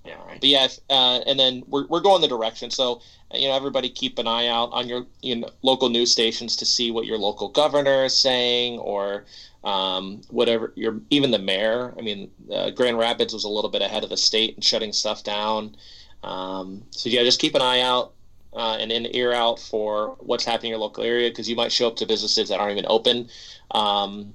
[0.06, 0.40] Yeah, right.
[0.40, 2.70] But yeah, uh, and then we're, we're going the direction.
[2.72, 3.02] So,
[3.34, 6.56] uh, you know, everybody keep an eye out on your you know, local news stations
[6.58, 9.26] to see what your local governor is saying or
[9.64, 11.96] um, whatever your even the mayor.
[11.98, 14.94] I mean, uh, Grand Rapids was a little bit ahead of the state in shutting
[14.94, 15.76] stuff down.
[16.24, 18.14] Um, so yeah, just keep an eye out.
[18.54, 21.72] uh, and an ear out for what's happening in your local area because you might
[21.72, 23.30] show up to businesses that aren't even open.
[23.72, 24.34] Um,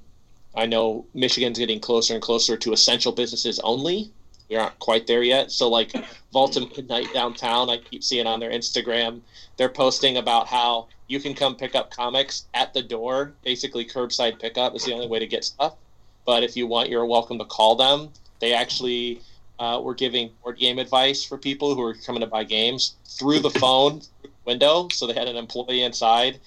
[0.54, 4.12] I know Michigan's getting closer and closer to essential businesses only.
[4.50, 5.52] We aren't quite there yet.
[5.52, 5.92] So, like
[6.32, 9.20] Vault of Midnight downtown, I keep seeing on their Instagram,
[9.56, 13.32] they're posting about how you can come pick up comics at the door.
[13.44, 15.76] Basically, curbside pickup is the only way to get stuff.
[16.26, 18.10] But if you want, you're welcome to call them.
[18.40, 19.20] They actually
[19.60, 23.40] uh, were giving board game advice for people who are coming to buy games through
[23.40, 24.02] the phone
[24.44, 24.88] window.
[24.92, 26.40] So they had an employee inside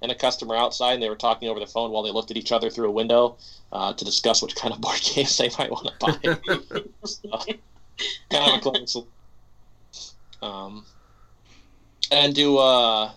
[0.00, 2.36] and a customer outside, and they were talking over the phone while they looked at
[2.36, 3.36] each other through a window
[3.72, 6.56] uh, to discuss which kind of board games they might want to buy.
[7.04, 7.30] so,
[8.30, 8.96] kind of a close.
[10.42, 10.84] Um,
[12.10, 13.10] and do uh,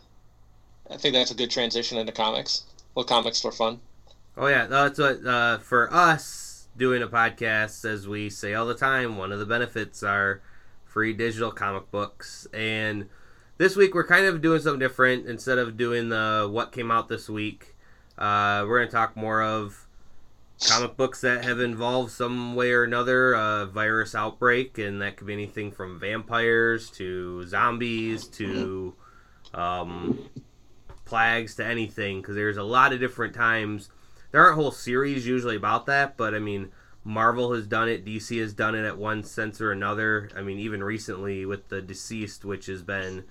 [0.89, 2.63] I think that's a good transition into comics.
[2.93, 3.79] Well, comics for fun.
[4.37, 8.75] Oh yeah, that's what uh, for us doing a podcast, as we say all the
[8.75, 9.17] time.
[9.17, 10.41] One of the benefits are
[10.85, 13.09] free digital comic books and
[13.57, 15.27] this week we're kind of doing something different.
[15.27, 17.75] Instead of doing the what came out this week,
[18.17, 19.87] uh, we're going to talk more of
[20.67, 25.27] comic books that have involved some way or another a virus outbreak, and that could
[25.27, 28.93] be anything from vampires to zombies to
[29.53, 30.29] um,
[31.05, 32.21] plagues to anything.
[32.21, 33.89] Because there's a lot of different times.
[34.31, 36.71] There aren't whole series usually about that, but I mean.
[37.07, 40.27] Marvel has done it, DC has done it at one sense or another.
[40.35, 43.25] I mean, even recently with the DCeased, which has been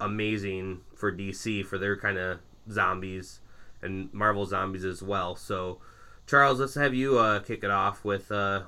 [0.00, 3.40] amazing for DC for their kind of zombies
[3.82, 5.34] and Marvel zombies as well.
[5.36, 5.78] So,
[6.26, 8.62] Charles, let's have you uh, kick it off with uh,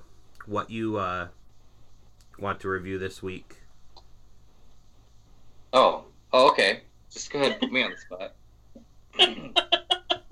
[0.47, 1.29] what you uh,
[2.39, 3.57] want to review this week.
[5.73, 6.83] Oh, oh, okay.
[7.11, 8.35] Just go ahead and put me on the spot.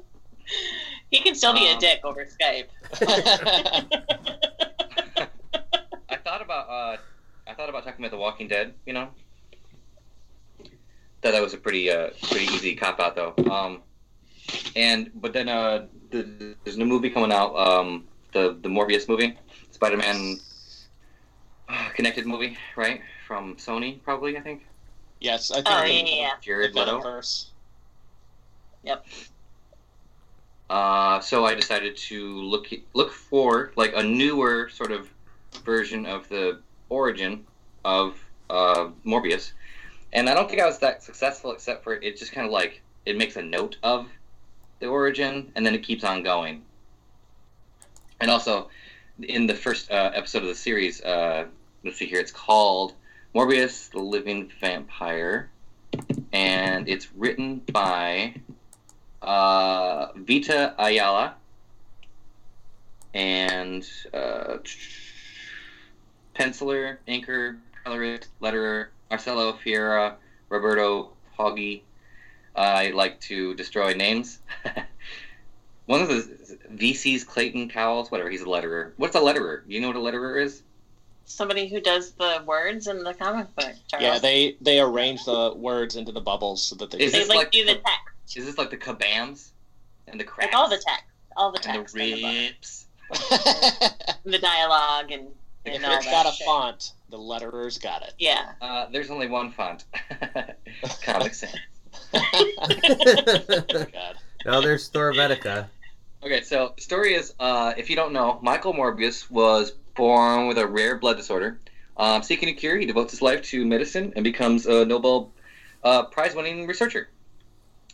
[1.10, 2.68] he can still be um, a dick over Skype.
[6.08, 6.96] I thought about uh,
[7.46, 8.74] I thought about talking about The Walking Dead.
[8.86, 9.08] You know,
[11.26, 13.34] thought that was a pretty uh, pretty easy cop out though.
[13.50, 13.82] Um,
[14.76, 19.08] and but then uh, the, there's a new movie coming out, um, the the Morbius
[19.08, 19.36] movie,
[19.72, 20.38] Spider-Man
[21.68, 23.00] uh, connected movie, right?
[23.26, 24.66] From Sony, probably I think.
[25.20, 25.66] Yes, I think.
[25.68, 26.30] Oh yeah, yeah.
[26.40, 27.00] Jared Leto.
[27.00, 27.50] First.
[28.84, 29.04] Yep.
[30.70, 35.08] Uh, so I decided to look look for like a newer sort of
[35.64, 37.44] version of the origin
[37.84, 38.16] of
[38.48, 39.52] uh, Morbius,
[40.12, 42.82] and I don't think I was that successful, except for it just kind of like
[43.04, 44.08] it makes a note of
[44.80, 46.62] the origin, and then it keeps on going.
[48.20, 48.70] And also,
[49.22, 51.46] in the first uh, episode of the series, uh,
[51.84, 52.94] let's see here, it's called
[53.34, 55.50] Morbius: The Living Vampire,
[56.32, 58.34] and it's written by
[59.22, 61.34] uh, Vita Ayala
[63.14, 64.58] and uh,
[66.34, 70.16] penciler, inker, colorist, letterer Marcelo Fiera,
[70.48, 71.82] Roberto Hoggy.
[72.54, 74.40] I like to destroy names.
[75.86, 78.92] One of the VC's Clayton Cowles, whatever, he's a letterer.
[78.96, 79.62] What's a letterer?
[79.66, 80.62] You know what a letterer is?
[81.26, 83.72] Somebody who does the words in the comic book.
[83.88, 84.02] Charles.
[84.02, 87.00] Yeah, they they arrange the words into the bubbles so that they.
[87.00, 88.36] Is this they like, do the text?
[88.36, 89.50] Is this like the kabams
[90.06, 90.52] and the cracks?
[90.52, 91.04] Like all the text,
[91.36, 95.26] all the text, and the rips, the, the dialogue, and,
[95.64, 96.04] and all that.
[96.04, 96.46] Got a shit.
[96.46, 96.92] font.
[97.08, 98.14] The letterers got it.
[98.18, 98.52] Yeah.
[98.60, 99.84] Uh, there's only one font.
[101.02, 101.54] Comic Sans.
[102.12, 104.16] God.
[104.44, 105.68] No, there's Thorvetica.
[106.22, 110.58] Okay, so the story is, uh, if you don't know, Michael Morbius was born with
[110.58, 111.60] a rare blood disorder.
[111.96, 115.32] Um, seeking a cure, he devotes his life to medicine and becomes a Nobel
[115.84, 117.08] uh, Prize-winning researcher.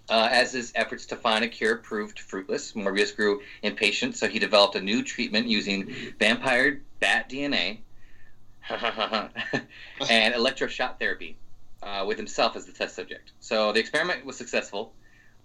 [0.09, 4.39] Uh, as his efforts to find a cure proved fruitless, Morbius grew impatient, so he
[4.39, 7.79] developed a new treatment using vampire bat DNA
[8.71, 11.37] and electroshock therapy
[11.83, 13.33] uh, with himself as the test subject.
[13.41, 14.93] So the experiment was successful.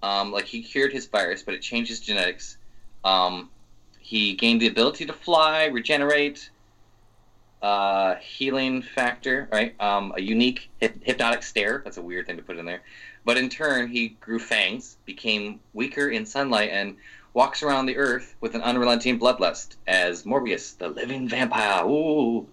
[0.04, 2.58] Um, like he cured his virus, but it changed his genetics.
[3.04, 3.50] Um,
[4.00, 6.50] he gained the ability to fly, regenerate,
[7.62, 9.76] uh, healing factor, right?
[9.82, 11.82] Um, a unique hip- hypnotic stare.
[11.84, 12.84] That's a weird thing to put in there.
[13.26, 16.96] But in turn, he grew fangs, became weaker in sunlight, and
[17.34, 21.86] walks around the earth with an unrelenting bloodlust as Morbius, the living vampire.
[21.86, 22.48] Ooh.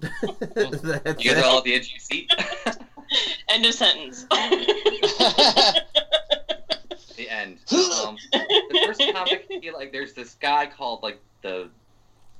[0.22, 2.32] you guys are all at the edge of your seat.
[3.48, 4.24] End of sentence.
[7.16, 7.58] the end.
[8.00, 11.68] Um, the first comic, I feel like there's this guy called like the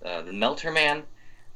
[0.05, 1.03] uh, the Melter Man.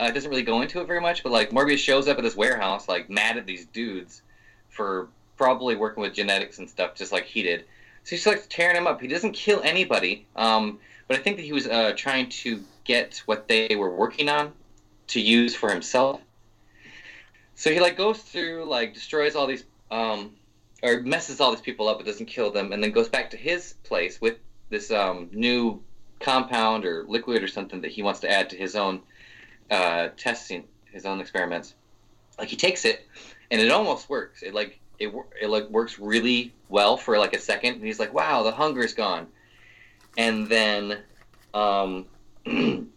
[0.00, 2.24] Uh, it doesn't really go into it very much, but like Morbius shows up at
[2.24, 4.22] this warehouse, like mad at these dudes
[4.68, 7.64] for probably working with genetics and stuff, just like he did.
[8.02, 9.00] So he's like tearing him up.
[9.00, 13.22] He doesn't kill anybody, um, but I think that he was uh, trying to get
[13.26, 14.52] what they were working on
[15.08, 16.20] to use for himself.
[17.54, 20.32] so he like goes through like destroys all these um
[20.82, 23.36] or messes all these people up but doesn't kill them and then goes back to
[23.36, 24.38] his place with
[24.70, 25.80] this um new
[26.20, 29.00] compound or liquid or something that he wants to add to his own
[29.70, 31.74] uh testing his own experiments.
[32.38, 33.06] Like he takes it
[33.50, 34.42] and it almost works.
[34.42, 38.14] It like it, it like works really well for like a second and he's like
[38.14, 39.26] wow the hunger is gone.
[40.16, 40.98] And then
[41.52, 42.06] um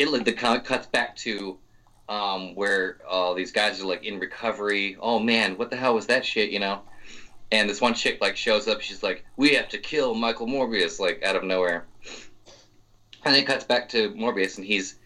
[0.00, 1.58] it the comic cuts back to
[2.08, 4.96] um, where all these guys are like in recovery.
[5.00, 6.50] Oh man, what the hell was that shit?
[6.50, 6.82] You know.
[7.52, 8.80] And this one chick like shows up.
[8.80, 11.86] She's like, "We have to kill Michael Morbius!" Like out of nowhere.
[13.24, 14.96] And it cuts back to Morbius, and he's,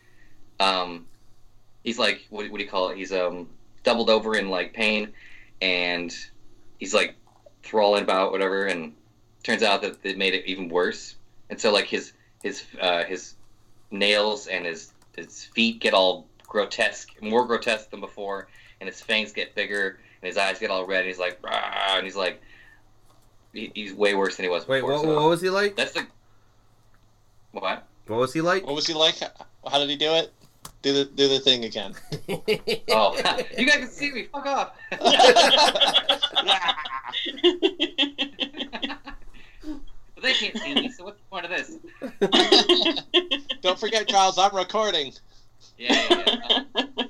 [0.60, 1.06] um,
[1.82, 2.96] he's like, what, what do you call it?
[2.96, 3.48] He's um
[3.82, 5.12] doubled over in like pain,
[5.60, 6.14] and
[6.78, 7.16] he's like
[7.62, 8.66] thralling about whatever.
[8.66, 8.94] And
[9.42, 11.16] turns out that they made it even worse.
[11.50, 13.34] And so like his his uh, his
[13.94, 18.48] nails and his his feet get all grotesque, more grotesque than before,
[18.80, 21.96] and his fangs get bigger, and his eyes get all red, and he's like, Rah!
[21.96, 22.40] and he's like,
[23.52, 24.66] he, he's way worse than he was.
[24.66, 25.16] Wait, before, what, so.
[25.16, 25.76] what was he like?
[25.76, 26.06] That's the
[27.52, 27.86] what?
[28.06, 28.66] What was he like?
[28.66, 29.20] What was he like?
[29.66, 30.32] How did he do it?
[30.82, 31.94] Do the do the thing again.
[32.90, 33.16] oh,
[33.56, 34.24] you guys can see me.
[34.24, 34.72] Fuck off.
[40.24, 43.02] they can't see me, so what's the point of this?
[43.62, 45.12] Don't forget, Charles, I'm recording.
[45.78, 46.62] Yeah, yeah.
[46.74, 47.04] yeah.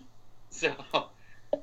[0.50, 0.74] so,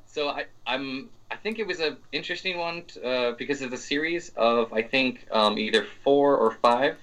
[0.06, 1.10] so I, I'm.
[1.30, 5.26] I think it was an interesting one uh, because of the series of I think
[5.32, 6.98] um, either four or five,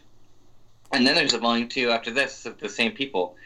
[0.92, 3.36] and then there's a volume two after this of the same people.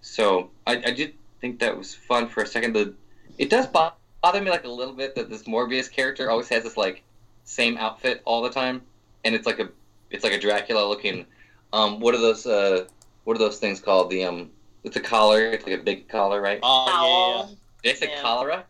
[0.00, 2.74] So I, I did think that was fun for a second.
[2.74, 2.94] The
[3.38, 6.76] it does bother me like a little bit that this Morbius character always has this
[6.76, 7.02] like
[7.44, 8.82] same outfit all the time,
[9.24, 9.68] and it's like a
[10.12, 11.26] it's like a Dracula looking.
[11.72, 12.46] Um, what are those?
[12.46, 12.86] Uh,
[13.24, 14.10] what are those things called?
[14.10, 14.50] The um,
[14.84, 15.50] it's a collar.
[15.50, 16.60] It's like a big collar, right?
[16.62, 18.22] Oh Did I say Yeah.
[18.22, 18.64] cholera?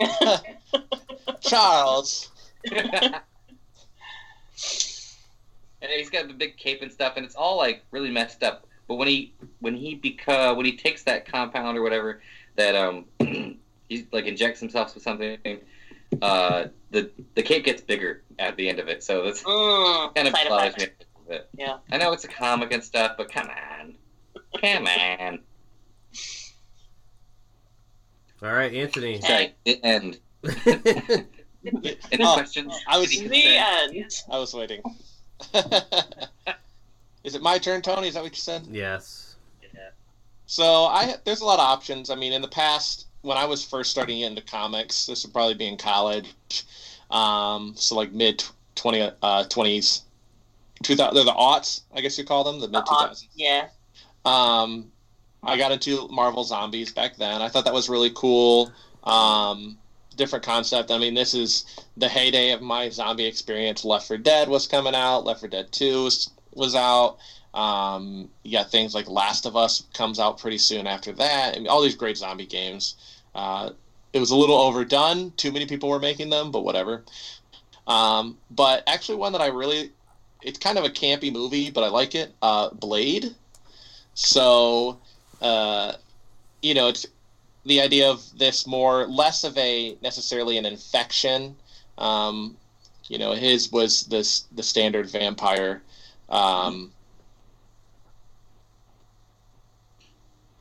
[1.40, 2.30] Charles.
[5.84, 8.66] and he's got the big cape and stuff, and it's all like really messed up.
[8.88, 12.20] But when he when he beca- when he takes that compound or whatever
[12.56, 13.06] that um
[13.88, 15.38] he like injects himself with something,
[16.24, 19.02] uh the the cape gets bigger at the end of it.
[19.04, 21.48] So that's Mm, kind of side bothers me a bit.
[21.56, 21.78] Yeah.
[21.90, 23.94] I know it's a comic and stuff, but come on,
[24.60, 25.40] come on.
[28.42, 29.20] All right, Anthony.
[29.20, 30.18] Sorry, the end.
[30.66, 31.26] Any
[32.24, 32.74] Oh, questions?
[32.86, 34.10] I was- The end.
[34.30, 34.82] I was waiting.
[37.24, 38.08] Is it my turn, Tony?
[38.08, 38.66] Is that what you said?
[38.70, 39.36] yes.
[40.46, 42.10] So I there's a lot of options.
[42.10, 45.54] I mean, in the past, when I was first starting into comics, this would probably
[45.54, 46.34] be in college.
[47.10, 50.02] Um, so like mid twenty uh twenties,
[50.82, 51.14] two thousand.
[51.14, 53.28] They're the aughts, I guess you call them, the mid two thousands.
[53.34, 53.68] Yeah.
[54.24, 54.92] Um,
[55.42, 57.42] I got into Marvel Zombies back then.
[57.42, 58.72] I thought that was really cool.
[59.04, 59.78] Um,
[60.16, 60.90] different concept.
[60.90, 61.64] I mean, this is
[61.96, 63.84] the heyday of my zombie experience.
[63.84, 65.24] Left 4 Dead was coming out.
[65.24, 67.18] Left 4 Dead 2 was, was out.
[67.52, 71.56] Um, you got things like Last of Us comes out pretty soon after that.
[71.56, 72.96] I mean, all these great zombie games.
[73.34, 73.70] Uh,
[74.12, 75.32] it was a little overdone.
[75.32, 77.04] Too many people were making them, but whatever.
[77.86, 79.90] Um, but actually, one that I really,
[80.42, 82.32] it's kind of a campy movie, but I like it.
[82.40, 83.34] Uh, Blade.
[84.14, 85.00] So,
[85.42, 85.94] uh,
[86.62, 87.06] you know, it's
[87.66, 91.56] the idea of this more less of a necessarily an infection.
[91.98, 92.56] Um,
[93.08, 95.82] you know, his was this the standard vampire.
[96.28, 96.92] Um,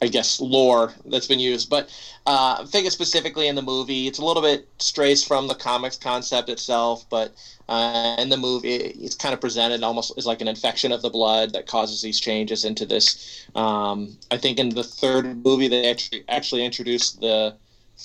[0.03, 1.89] I guess lore that's been used, but
[2.25, 6.49] uh, I'm specifically in the movie, it's a little bit strays from the comics concept
[6.49, 7.31] itself, but
[7.69, 11.09] uh, in the movie, it's kind of presented almost as like an infection of the
[11.09, 13.47] blood that causes these changes into this.
[13.55, 17.55] Um, I think in the third movie, they actually actually introduced the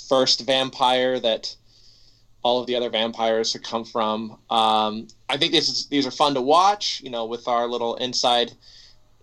[0.08, 1.52] first vampire that
[2.44, 4.38] all of the other vampires have come from.
[4.50, 7.96] Um, I think this is, these are fun to watch, you know, with our little
[7.96, 8.52] inside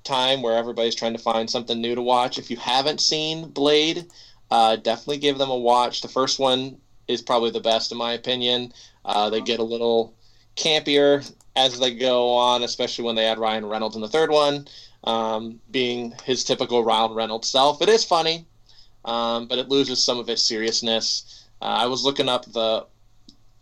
[0.05, 2.37] time where everybody's trying to find something new to watch.
[2.37, 4.06] If you haven't seen Blade,
[4.49, 6.01] uh, definitely give them a watch.
[6.01, 6.77] The first one
[7.08, 8.71] is probably the best in my opinion.
[9.03, 10.13] Uh, they get a little
[10.56, 14.67] campier as they go on, especially when they add Ryan Reynolds in the third one,
[15.03, 17.81] um, being his typical Ryan Reynolds self.
[17.81, 18.45] It is funny,
[19.03, 21.45] um, but it loses some of its seriousness.
[21.62, 22.85] Uh, I was looking up the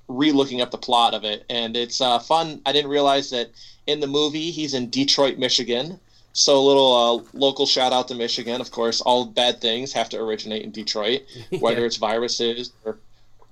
[0.08, 2.62] re-looking up the plot of it, and it's uh, fun.
[2.66, 3.52] I didn't realize that
[3.88, 6.00] in the movie he's in Detroit, Michigan.
[6.34, 8.60] So a little uh, local shout out to Michigan.
[8.60, 11.22] Of course, all bad things have to originate in Detroit,
[11.60, 11.86] whether Yeah.
[11.86, 12.98] it's viruses or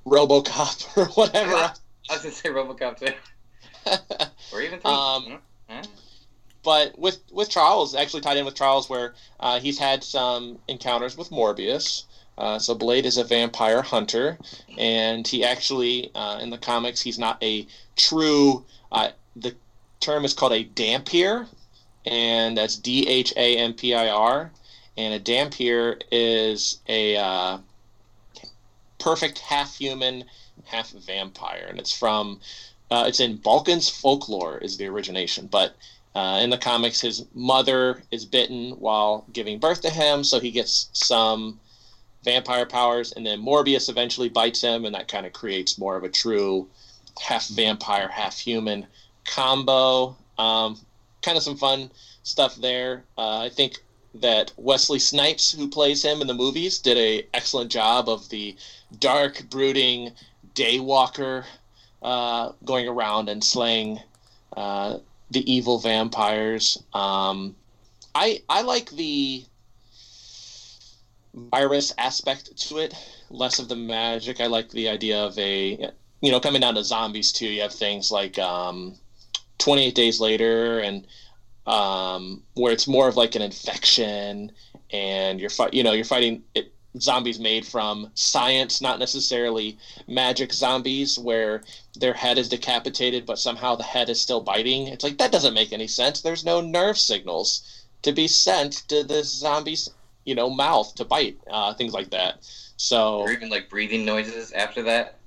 [0.05, 1.53] RoboCop or whatever.
[1.55, 1.73] I
[2.09, 3.13] was gonna say RoboCop too,
[4.53, 4.91] or even three.
[4.91, 5.81] Um, Hmm?
[6.63, 11.15] But with with Charles, actually tied in with Charles, where uh, he's had some encounters
[11.17, 12.03] with Morbius.
[12.37, 14.37] Uh, so Blade is a vampire hunter,
[14.77, 17.65] and he actually, uh, in the comics, he's not a
[17.95, 18.65] true.
[18.91, 19.55] Uh, the
[20.01, 21.47] term is called a dhampir,
[22.05, 24.51] and that's D H A M P I R.
[24.97, 27.57] And a dhampir is a uh,
[28.99, 30.25] perfect half human,
[30.65, 32.39] half vampire, and it's from.
[32.89, 35.75] Uh, it's in Balkan's folklore is the origination, but
[36.13, 40.51] uh, in the comics, his mother is bitten while giving birth to him, so he
[40.51, 41.57] gets some
[42.23, 46.03] vampire powers, and then Morbius eventually bites him, and that kind of creates more of
[46.03, 46.67] a true
[47.19, 48.85] half vampire, half human
[49.25, 50.15] combo.
[50.37, 50.77] Um,
[51.21, 51.91] kind of some fun
[52.23, 53.03] stuff there.
[53.17, 53.79] Uh, I think
[54.15, 58.55] that Wesley Snipes, who plays him in the movies, did a excellent job of the
[58.99, 60.11] dark, brooding
[60.53, 61.45] daywalker
[62.01, 63.99] uh, going around and slaying
[64.57, 64.97] uh,
[65.29, 66.81] the evil vampires.
[66.93, 67.55] Um,
[68.13, 69.45] I I like the
[71.33, 72.93] virus aspect to it,
[73.29, 74.41] less of the magic.
[74.41, 75.89] I like the idea of a
[76.21, 77.47] you know coming down to zombies too.
[77.47, 78.95] You have things like um,
[79.61, 81.07] 28 Days Later and
[81.65, 84.51] um, where it's more of like an infection
[84.91, 90.51] and you're fi- you know you're fighting it, zombies made from science, not necessarily magic
[90.51, 91.63] zombies where
[91.95, 94.87] their head is decapitated, but somehow the head is still biting.
[94.87, 96.21] It's like that doesn't make any sense.
[96.21, 99.89] There's no nerve signals to be sent to the zombie's,
[100.25, 102.39] you know, mouth to bite, uh, things like that.
[102.77, 105.17] So or even like breathing noises after that.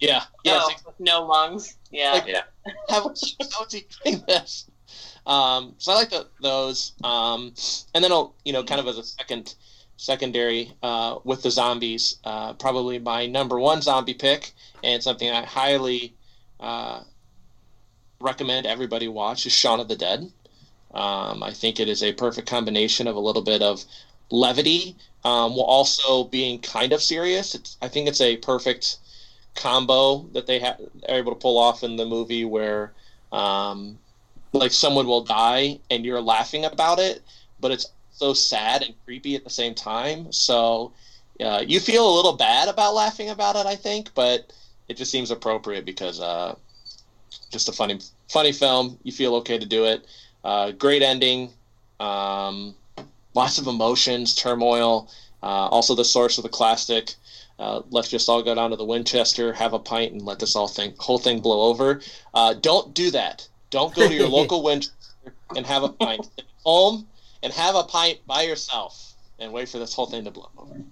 [0.00, 1.76] Yeah, yeah, oh, no lungs.
[1.90, 2.42] Yeah, like, yeah.
[2.88, 4.66] How, how is he doing this?
[5.26, 7.52] Um, so I like the, those, um,
[7.94, 9.54] and then I'll, you know, kind of as a second
[9.98, 12.16] secondary uh, with the zombies.
[12.24, 14.52] Uh, probably my number one zombie pick,
[14.82, 16.14] and something I highly
[16.60, 17.02] uh,
[18.20, 20.32] recommend everybody watch is Shaun of the Dead.
[20.94, 23.84] Um, I think it is a perfect combination of a little bit of
[24.30, 27.54] levity um, while also being kind of serious.
[27.54, 28.96] It's, I think it's a perfect
[29.54, 30.76] combo that they ha-
[31.08, 32.92] are able to pull off in the movie where
[33.32, 33.98] um,
[34.52, 37.22] like someone will die and you're laughing about it,
[37.60, 40.32] but it's so sad and creepy at the same time.
[40.32, 40.92] So
[41.40, 44.52] uh, you feel a little bad about laughing about it, I think, but
[44.88, 46.54] it just seems appropriate because uh,
[47.50, 48.98] just a funny, funny film.
[49.02, 50.06] You feel okay to do it.
[50.42, 51.52] Uh, great ending.
[52.00, 52.74] Um,
[53.34, 55.10] lots of emotions, turmoil.
[55.42, 57.14] Uh, also, the source of the classic.
[57.58, 60.54] Uh, let's just all go down to the Winchester, have a pint, and let this
[60.54, 62.00] all thing whole thing blow over.
[62.32, 63.48] Uh, don't do that.
[63.70, 64.94] Don't go to your local Winchester
[65.56, 66.28] and have a pint.
[66.64, 67.06] home
[67.42, 70.82] and have a pint by yourself and wait for this whole thing to blow over.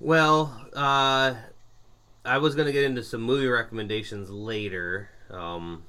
[0.00, 1.34] Well, uh,
[2.24, 5.82] I was gonna get into some movie recommendations later, um,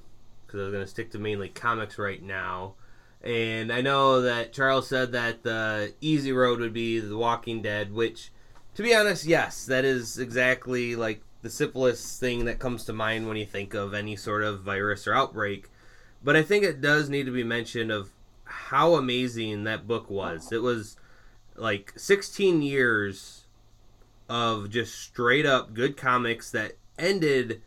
[0.45, 2.75] because I was gonna stick to mainly comics right now.
[3.23, 7.91] And I know that Charles said that the easy road would be The Walking Dead,
[7.91, 8.31] which,
[8.75, 13.27] to be honest, yes, that is exactly like the simplest thing that comes to mind
[13.27, 15.69] when you think of any sort of virus or outbreak.
[16.23, 18.09] But I think it does need to be mentioned of
[18.43, 20.51] how amazing that book was.
[20.51, 20.97] It was
[21.55, 23.45] like 16 years
[24.27, 27.61] of just straight up good comics that ended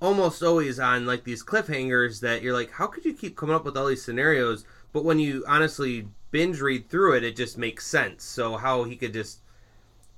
[0.00, 3.64] almost always on like these cliffhangers that you're like, how could you keep coming up
[3.64, 4.64] with all these scenarios?
[4.92, 8.24] But when you honestly binge read through it, it just makes sense.
[8.24, 9.40] So how he could just,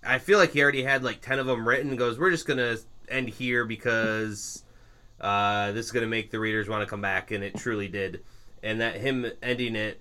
[0.05, 1.97] I feel like he already had like 10 of them written.
[1.97, 2.77] Goes, we're just gonna
[3.09, 4.65] end here because
[5.21, 8.23] uh, this is gonna make the readers want to come back, and it truly did
[8.63, 10.01] and that him ending it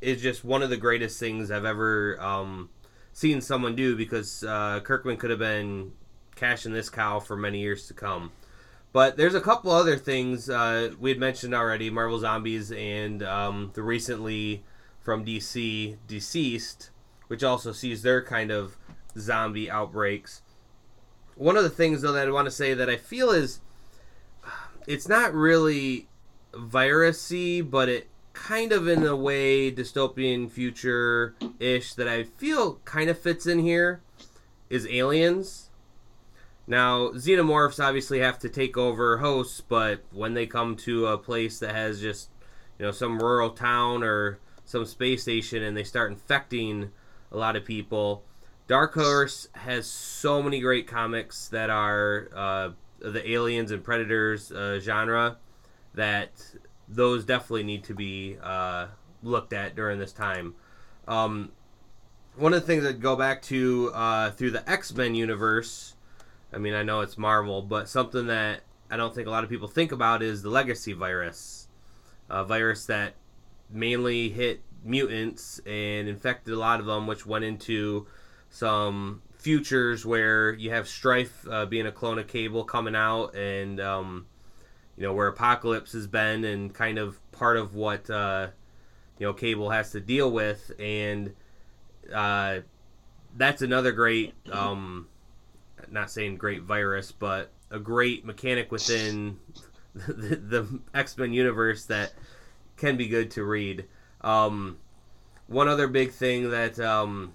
[0.00, 2.70] is just one of the greatest things I've ever um,
[3.12, 5.92] seen someone do because uh, Kirkman could have been
[6.34, 8.32] cashing this cow for many years to come.
[8.92, 13.70] But there's a couple other things uh, we had mentioned already Marvel Zombies and um,
[13.74, 14.64] the recently
[15.00, 16.90] from DC DCeased,
[17.26, 18.76] which also sees their kind of
[19.18, 20.42] zombie outbreaks.
[21.34, 23.60] One of the things, though, that I want to say that I feel is
[24.86, 26.08] it's not really
[26.52, 33.08] virusy, but it kind of in a way dystopian future ish that I feel kind
[33.08, 34.02] of fits in here
[34.68, 35.70] is aliens.
[36.66, 41.58] Now, xenomorphs obviously have to take over hosts, but when they come to a place
[41.60, 42.28] that has just,
[42.78, 46.90] you know, some rural town or some space station and they start infecting
[47.30, 48.24] a lot of people,
[48.68, 54.80] Dark Horse has so many great comics that are uh, the aliens and predators uh,
[54.80, 55.36] genre
[55.94, 56.30] that
[56.88, 58.86] those definitely need to be uh,
[59.22, 60.54] looked at during this time.
[61.06, 61.52] Um,
[62.34, 65.94] one of the things that go back to uh, through the X Men universe,
[66.52, 69.50] I mean, I know it's Marvel, but something that I don't think a lot of
[69.50, 71.68] people think about is the Legacy virus,
[72.28, 73.14] a virus that
[73.70, 78.06] mainly hit mutants and infected a lot of them, which went into
[78.50, 83.80] some futures where you have Strife uh, being a clone of Cable coming out, and
[83.80, 84.26] um,
[84.96, 88.48] you know where Apocalypse has been, and kind of part of what uh,
[89.18, 91.34] you know Cable has to deal with, and
[92.12, 92.60] uh,
[93.36, 94.34] that's another great.
[94.50, 95.08] Um,
[95.90, 99.38] not saying great virus, but a great mechanic within
[99.94, 102.12] the, the X Men universe that
[102.76, 103.86] can be good to read.
[104.22, 104.78] Um,
[105.46, 107.34] one other big thing that um,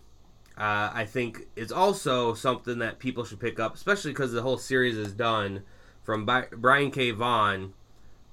[0.62, 4.60] uh, I think is also something that people should pick up, especially because the whole
[4.60, 5.64] series is done
[6.04, 7.10] from Bi- Brian K.
[7.12, 7.74] Vaughan.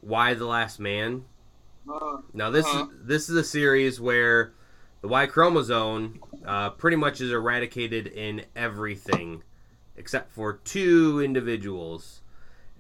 [0.03, 1.25] Y: The Last Man.
[1.91, 2.87] Uh, Now this Uh-huh.
[2.93, 4.53] is this is a series where
[5.01, 9.43] the Y chromosome uh, pretty much is eradicated in everything
[9.97, 12.21] except for two individuals.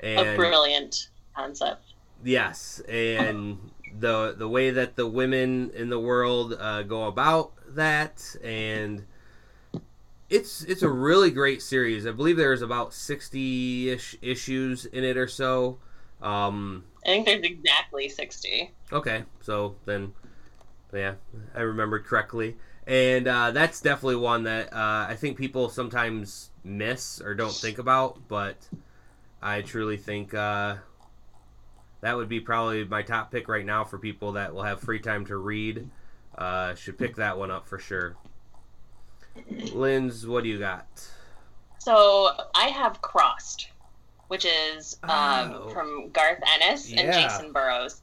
[0.00, 1.82] a brilliant concept.
[2.22, 3.58] Yes, and
[3.98, 9.04] the the way that the women in the world uh, go about that, and
[10.30, 12.06] it's it's a really great series.
[12.06, 15.78] I believe there's about sixty ish issues in it or so.
[16.20, 18.72] Um, I think there's exactly 60.
[18.92, 20.12] okay, so then,
[20.92, 21.14] yeah,
[21.54, 22.56] I remembered correctly,
[22.88, 27.78] and uh, that's definitely one that uh, I think people sometimes miss or don't think
[27.78, 28.68] about, but
[29.40, 30.34] I truly think.
[30.34, 30.76] Uh,
[32.00, 35.00] that would be probably my top pick right now for people that will have free
[35.00, 35.88] time to read.
[36.36, 38.16] Uh, should pick that one up for sure.
[39.72, 40.86] Linz, what do you got?
[41.78, 43.68] So I have Crossed,
[44.28, 45.68] which is um, Oh.
[45.72, 48.02] from Garth Ennis and Jacen Burrows.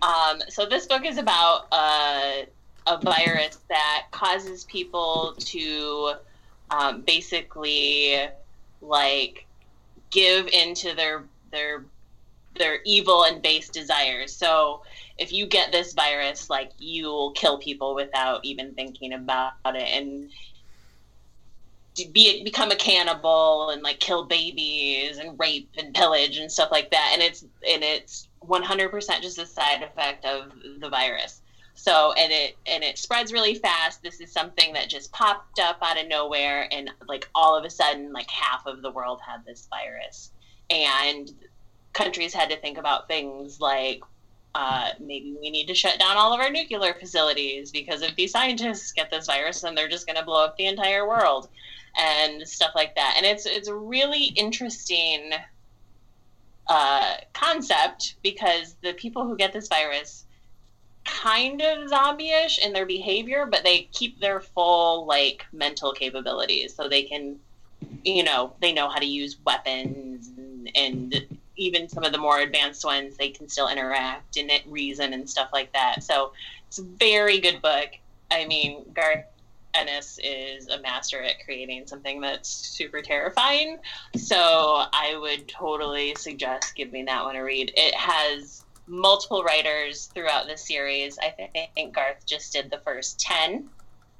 [0.00, 2.42] Um, so this book is about uh,
[2.86, 6.12] a virus that causes people to
[6.70, 8.28] um, basically
[8.80, 9.44] like
[10.10, 11.84] give into their their
[12.56, 14.32] their evil and base desires.
[14.34, 14.82] So
[15.18, 20.30] if you get this virus, like you'll kill people without even thinking about it, and
[22.12, 26.90] be become a cannibal and like kill babies and rape and pillage and stuff like
[26.92, 27.10] that.
[27.12, 31.42] And it's and it's 100% just a side effect of the virus.
[31.74, 34.02] So and it and it spreads really fast.
[34.02, 37.70] This is something that just popped up out of nowhere, and like all of a
[37.70, 40.30] sudden, like half of the world had this virus,
[40.70, 41.32] and
[41.92, 44.02] countries had to think about things like
[44.54, 48.32] uh, maybe we need to shut down all of our nuclear facilities because if these
[48.32, 51.48] scientists get this virus, then they're just going to blow up the entire world
[51.96, 53.14] and stuff like that.
[53.16, 55.30] And it's it's a really interesting
[56.66, 60.24] uh, concept because the people who get this virus
[61.04, 66.88] kind of zombie-ish in their behavior, but they keep their full like mental capabilities, so
[66.88, 67.38] they can,
[68.04, 72.38] you know, they know how to use weapons and, and even some of the more
[72.38, 76.02] advanced ones, they can still interact and reason and stuff like that.
[76.02, 76.32] So
[76.68, 77.90] it's a very good book.
[78.30, 79.24] I mean, Garth
[79.74, 83.78] Ennis is a master at creating something that's super terrifying.
[84.16, 87.72] So I would totally suggest giving that one a read.
[87.76, 91.18] It has multiple writers throughout the series.
[91.18, 93.68] I think Garth just did the first 10,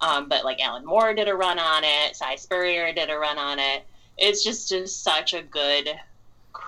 [0.01, 3.39] um, but like Alan Moore did a run on it, Si Spurrier did a run
[3.39, 3.85] on it.
[4.17, 5.89] It's just, just such a good,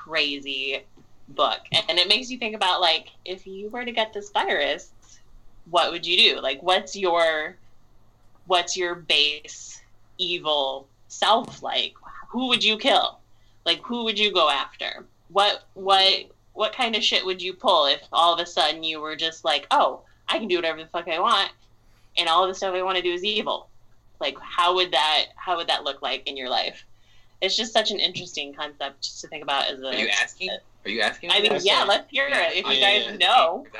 [0.05, 0.83] crazy
[1.29, 1.61] book.
[1.89, 4.91] And it makes you think about like, if you were to get this virus,
[5.71, 6.41] what would you do?
[6.41, 7.57] Like, what's your
[8.47, 9.81] what's your base
[10.19, 11.95] evil self like?
[12.31, 13.19] Who would you kill?
[13.65, 15.05] Like who would you go after?
[15.29, 19.01] What what what kind of shit would you pull if all of a sudden you
[19.01, 21.51] were just like, "Oh, I can do whatever the fuck I want
[22.17, 23.69] and all of the stuff I want to do is evil."
[24.21, 26.85] Like how would that how would that look like in your life?
[27.41, 30.51] It's just such an interesting concept to think about as a Are you asking?
[30.85, 31.31] Are you asking?
[31.31, 31.65] I mean, that?
[31.65, 33.67] yeah, let's hear it if you Yeah, guys know.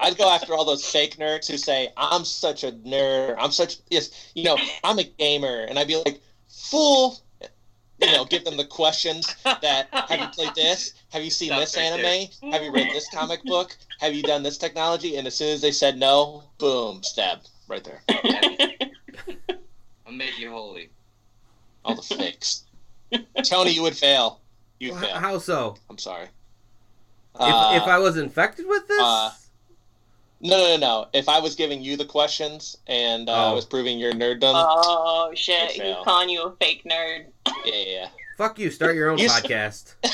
[0.00, 3.36] I'd go after all those fake nerds who say, I'm such a nerd.
[3.38, 5.64] I'm such, yes, you know, I'm a gamer.
[5.68, 7.18] And I'd be like, fool.
[8.00, 10.94] You know, give them the questions that, have you played this?
[11.10, 12.52] Have you seen Stop this right anime?
[12.52, 13.76] Have you read this comic book?
[13.98, 15.16] Have you done this technology?
[15.16, 18.00] And as soon as they said no, boom, stab right there.
[20.10, 20.90] I'll make you holy.
[21.84, 22.64] All the fakes.
[23.44, 24.40] Tony, you would fail.
[24.80, 25.14] You'd H- fail.
[25.16, 25.76] How so?
[25.88, 26.24] I'm sorry.
[26.24, 29.30] If, Uh, if I was infected with this, uh,
[30.40, 31.06] No, no, no, no.
[31.12, 33.54] If I was giving you the questions and uh, I Oh.
[33.54, 37.26] was proving your nerddom, oh shit, Good he's calling you a fake nerd.
[37.64, 38.70] yeah, yeah, fuck you.
[38.72, 39.94] Start your own You podcast.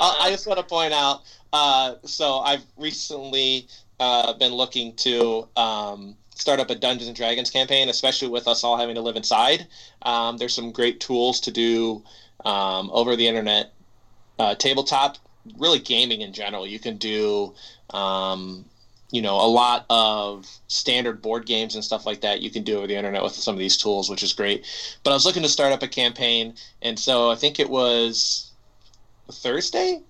[0.00, 1.20] I just want to point out.
[1.52, 3.68] Uh, so I've recently
[4.02, 8.64] uh, been looking to um, start up a Dungeons and Dragons campaign, especially with us
[8.64, 9.68] all having to live inside.
[10.02, 12.02] Um, there's some great tools to do
[12.44, 13.72] um, over the internet,
[14.40, 15.18] uh, tabletop,
[15.56, 16.66] really gaming in general.
[16.66, 17.54] You can do
[17.90, 18.64] um,
[19.12, 22.78] you know, a lot of standard board games and stuff like that you can do
[22.78, 24.66] over the internet with some of these tools, which is great.
[25.04, 28.50] But I was looking to start up a campaign, and so I think it was
[29.30, 30.00] Thursday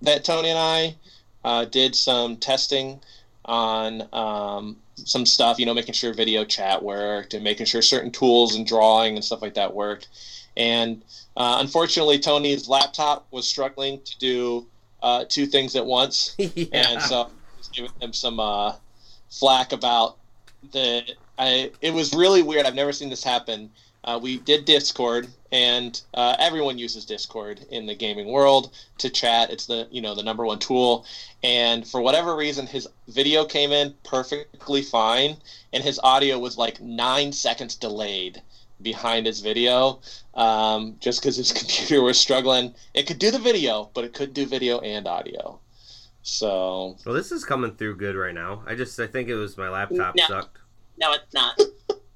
[0.00, 0.96] that Tony and I
[1.44, 3.00] uh, did some testing
[3.46, 8.10] on um, some stuff, you know, making sure video chat worked and making sure certain
[8.10, 10.08] tools and drawing and stuff like that worked.
[10.56, 11.02] And
[11.36, 14.66] uh, unfortunately, Tony's laptop was struggling to do
[15.02, 16.66] uh, two things at once, yeah.
[16.72, 18.74] and so I was giving him some uh,
[19.30, 20.16] flack about
[20.72, 21.04] the.
[21.38, 22.64] I it was really weird.
[22.64, 23.70] I've never seen this happen.
[24.02, 29.50] Uh, we did Discord, and uh, everyone uses Discord in the gaming world to chat.
[29.50, 31.04] It's the you know the number one tool,
[31.42, 35.36] and for whatever reason, his video came in perfectly fine,
[35.72, 38.42] and his audio was like nine seconds delayed
[38.82, 40.00] behind his video,
[40.34, 42.74] um, just because his computer was struggling.
[42.94, 45.60] It could do the video, but it could do video and audio.
[46.22, 48.64] So Well, this is coming through good right now.
[48.66, 50.24] I just I think it was my laptop No.
[50.26, 50.58] sucked.
[50.98, 51.60] No, it's not.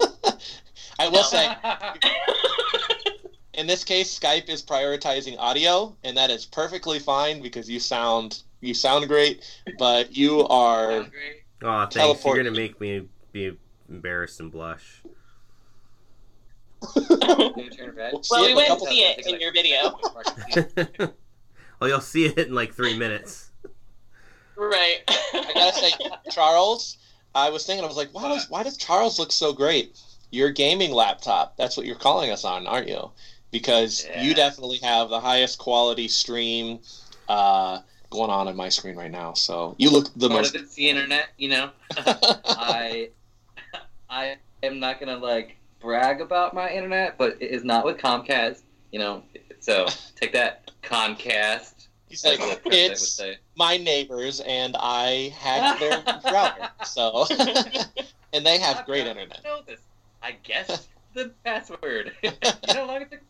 [0.98, 1.48] I will say,
[3.54, 8.42] in this case, Skype is prioritizing audio, and that is perfectly fine because you sound
[8.60, 9.42] you sound great,
[9.78, 11.06] but you are
[11.62, 11.94] Oh, thanks.
[11.94, 12.36] Teleport.
[12.36, 13.56] You're gonna make me be
[13.88, 15.02] embarrassed and blush.
[17.10, 19.98] well, we wouldn't see it in your video.
[21.80, 23.50] well, you'll see it in like three minutes.
[24.56, 25.00] Right.
[25.08, 25.92] I gotta say,
[26.30, 26.96] Charles.
[27.34, 29.98] I was thinking, I was like, why does why does Charles look so great?
[30.30, 31.56] Your gaming laptop.
[31.56, 33.10] That's what you're calling us on, aren't you?
[33.50, 36.78] Because you definitely have the highest quality stream
[37.28, 37.80] uh,
[38.10, 39.32] going on on my screen right now.
[39.32, 40.54] So you look the Part most.
[40.54, 41.70] of it's the internet, you know.
[41.96, 43.10] I
[44.08, 48.62] I am not gonna like brag about my internet, but it is not with Comcast.
[48.92, 49.22] You know,
[49.60, 49.86] so
[50.16, 51.86] take that Comcast.
[52.08, 53.20] He's like, the president would it's
[53.56, 56.68] my neighbors, and I hacked their router.
[56.84, 57.24] So,
[58.32, 59.44] and they have great I internet.
[59.44, 59.78] know this.
[60.20, 62.12] I guessed the password.
[62.22, 63.20] you know how long it took?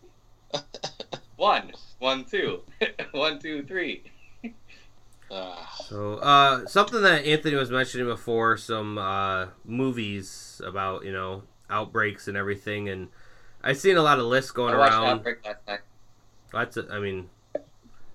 [1.37, 2.63] One, one, two,
[3.13, 4.05] one, two, three.
[5.31, 11.45] Uh, So, uh, something that Anthony was mentioning before, some uh, movies about you know
[11.71, 13.09] outbreaks and everything, and
[13.63, 15.07] I've seen a lot of lists going I around.
[15.07, 15.81] Outbreak last night.
[16.53, 17.31] That's a, I mean,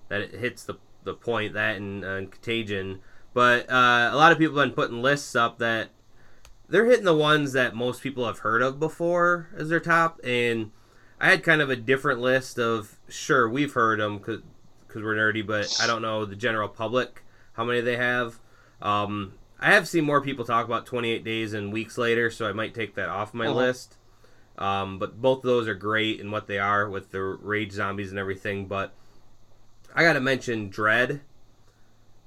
[0.08, 0.74] that it hits the
[1.04, 3.00] the point that and, uh, and Contagion,
[3.32, 5.90] but uh, a lot of people have been putting lists up that
[6.68, 10.72] they're hitting the ones that most people have heard of before as their top, and
[11.20, 14.42] I had kind of a different list of sure we've heard them because
[14.94, 17.22] we're nerdy, but I don't know the general public
[17.54, 18.38] how many they have.
[18.82, 22.52] Um, I have seen more people talk about 28 Days and Weeks Later, so I
[22.52, 23.54] might take that off my Uh-huh.
[23.56, 23.96] list.
[24.58, 28.10] Um, but both of those are great in what they are with the rage zombies
[28.10, 28.66] and everything.
[28.66, 28.92] But
[29.94, 31.20] I got to mention Dredd.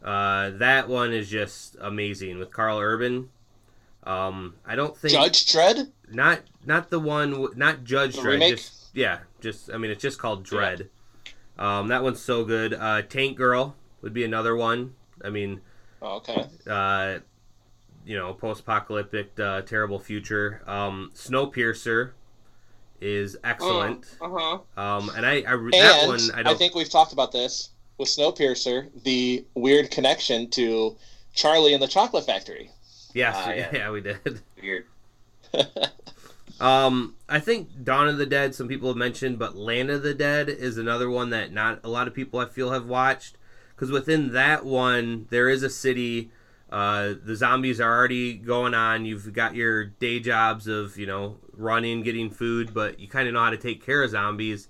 [0.03, 3.29] Uh, that one is just amazing with Karl Urban.
[4.03, 5.91] Um, I don't think Judge Dredd.
[6.09, 8.25] not not the one not Judge The Dredd.
[8.25, 8.57] remake?
[8.57, 10.89] Just yeah, just I mean it's just called Dredd.
[11.57, 12.73] Um, that one's so good.
[12.73, 14.93] Uh, Tank Girl would be another one.
[15.23, 15.61] I mean,
[16.01, 16.45] Oh, okay.
[16.69, 17.19] uh,
[18.05, 20.61] you know, post-apocalyptic, uh, terrible future.
[20.65, 22.11] Um, Snowpiercer
[23.01, 24.05] is excellent.
[24.21, 24.59] Uh-huh.
[24.81, 26.57] Um, and I, I that one I I, don't.
[26.57, 30.95] think we've talked about this with Snowpiercer, the weird connection to
[31.33, 32.71] Charlie and the Chocolate Factory.
[33.13, 33.69] yes, Ah, yeah.
[33.73, 33.91] yeah.
[33.91, 34.41] we did.
[34.61, 34.85] Weird.
[36.59, 38.53] Um, I think Dawn of the Dead.
[38.53, 41.89] Some people have mentioned, but Land of the Dead is another one that not a
[41.89, 43.37] lot of people I feel have watched
[43.75, 46.31] because within that one there is a city.
[46.69, 49.03] Uh, the zombies are already going on.
[49.05, 53.33] You've got your day jobs of you know running, getting food, but you kind of
[53.33, 54.67] know how to take care of zombies.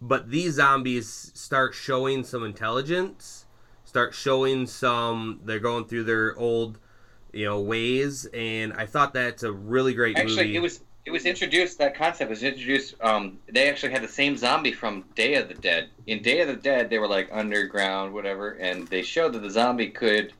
[0.00, 3.46] But these zombies start showing some intelligence,
[3.84, 5.40] start showing some.
[5.44, 6.78] They're going through their old,
[7.32, 10.56] you know, ways, and I thought that's a really great Actually, movie.
[10.56, 11.78] it was it was introduced.
[11.78, 12.96] That concept was introduced.
[13.00, 15.88] Um, they actually had the same zombie from Day of the Dead.
[16.08, 19.50] In Day of the Dead, they were like underground, whatever, and they showed that the
[19.50, 20.32] zombie could,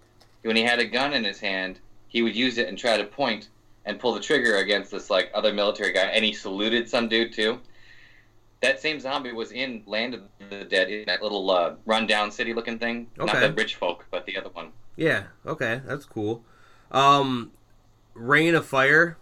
[0.42, 3.04] when he had a gun in his hand, he would use it and try to
[3.04, 3.48] point
[3.84, 7.32] and pull the trigger against this like other military guy, and he saluted some dude
[7.32, 7.60] too.
[8.60, 12.52] That same zombie was in Land of the Dead in that little uh, rundown city
[12.52, 13.06] looking thing.
[13.20, 13.32] Okay.
[13.32, 14.72] Not the rich folk, but the other one.
[14.96, 16.42] Yeah, okay, that's cool.
[16.90, 17.52] Um
[18.14, 19.18] Reign of Fire.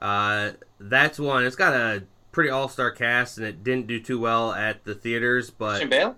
[0.00, 1.44] Uh that's one.
[1.44, 5.50] It's got a pretty all-star cast and it didn't do too well at the theaters,
[5.50, 6.16] but Christian Bale.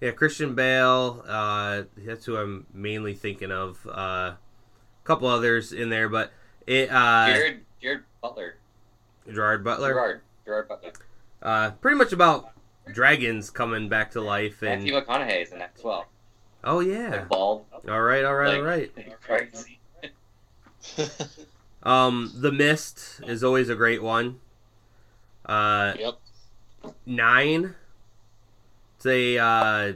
[0.00, 3.86] yeah, Christian Bale, uh that's who I'm mainly thinking of.
[3.86, 6.30] Uh a couple others in there, but
[6.66, 8.56] it uh Jared Jared Butler.
[9.32, 9.88] Gerard Butler.
[9.92, 10.92] Gerard Gerard Butler.
[11.42, 12.50] Uh pretty much about
[12.92, 16.06] dragons coming back to life and Matthew McConaughey's in that as well.
[16.64, 17.10] Oh yeah.
[17.10, 17.64] Like bald.
[17.88, 19.20] All right, all right, all Like- right.
[19.22, 19.78] Crazy.
[21.82, 24.40] Um, The Mist is always a great one.
[25.44, 26.14] Uh, yep.
[27.06, 27.74] Nine.
[28.96, 29.92] It's a uh,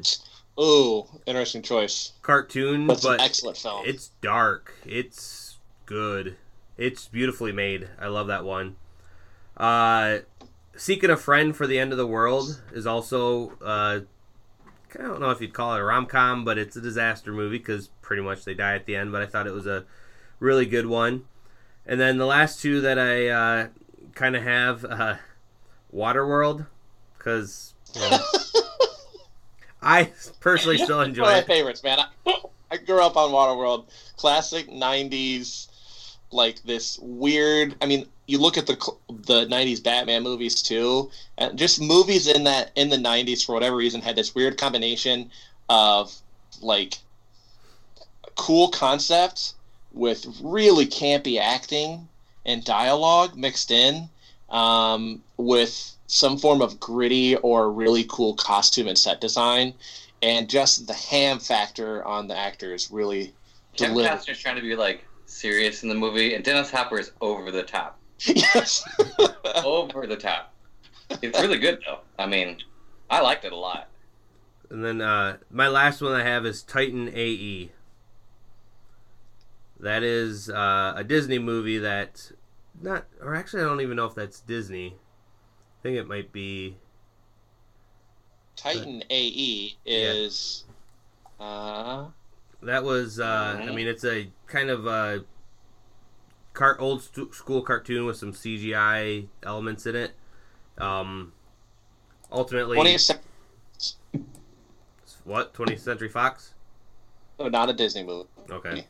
[0.60, 2.12] Ooh, interesting choice.
[2.22, 3.84] cartoon, That's but an excellent film.
[3.86, 4.74] it's dark.
[4.84, 6.36] It's good.
[6.76, 7.88] It's beautifully made.
[8.00, 8.76] I love that one.
[9.56, 10.18] Uh,
[10.76, 13.52] Seeking a Friend for the End of the World is also.
[13.62, 14.00] Uh,
[14.98, 17.58] I don't know if you'd call it a rom com, but it's a disaster movie
[17.58, 19.12] because pretty much they die at the end.
[19.12, 19.84] But I thought it was a
[20.40, 21.24] really good one.
[21.86, 23.68] And then the last two that I uh,
[24.14, 25.16] kind of have uh,
[25.94, 26.66] Waterworld
[27.16, 27.74] because
[29.82, 30.10] I
[30.40, 31.48] personally still enjoy One of it.
[31.48, 32.00] my favorites, man.
[32.26, 32.34] I,
[32.70, 35.68] I grew up on Waterworld, classic '90s,
[36.32, 37.76] like this weird.
[37.80, 38.74] I mean, you look at the
[39.08, 43.76] the '90s Batman movies too, and just movies in that in the '90s for whatever
[43.76, 45.30] reason had this weird combination
[45.68, 46.12] of
[46.60, 46.98] like
[48.34, 49.54] cool concept
[49.96, 52.06] with really campy acting
[52.44, 54.08] and dialogue mixed in
[54.50, 59.74] um, with some form of gritty or really cool costume and set design
[60.22, 63.34] and just the ham factor on the actors really
[63.76, 64.18] Kevin delivered.
[64.18, 67.62] Costner's trying to be like serious in the movie, and Dennis Hopper is over the
[67.62, 67.98] top.
[68.26, 68.82] yes.
[69.64, 70.54] Over the top.
[71.22, 72.00] It's really good though.
[72.18, 72.56] I mean,
[73.10, 73.88] I liked it a lot.
[74.70, 77.70] And then uh, my last one I have is Titan AE.
[79.80, 82.32] That is uh, a Disney movie that
[82.80, 84.94] not, or actually I don't even know if that's Disney.
[84.94, 86.76] I think it might be.
[88.56, 90.64] Titan AE is
[91.38, 92.06] uh
[92.62, 93.20] That was.
[93.20, 93.74] Uh, I Mhm.
[93.74, 95.24] mean, it's a kind of a
[96.54, 100.14] car- old stu- school cartoon with some CGI elements in it.
[100.78, 101.34] Um,
[102.32, 103.20] ultimately, 20th cent-
[105.24, 106.54] what 20th Century Fox?
[107.38, 108.28] oh, not a Disney movie.
[108.50, 108.86] Okay.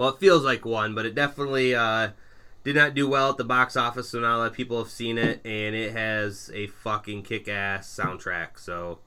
[0.00, 2.12] Well, it feels like one, but it definitely uh,
[2.64, 4.08] did not do well at the box office.
[4.08, 9.00] So now that people have seen it, and it has a fucking kick-ass soundtrack, so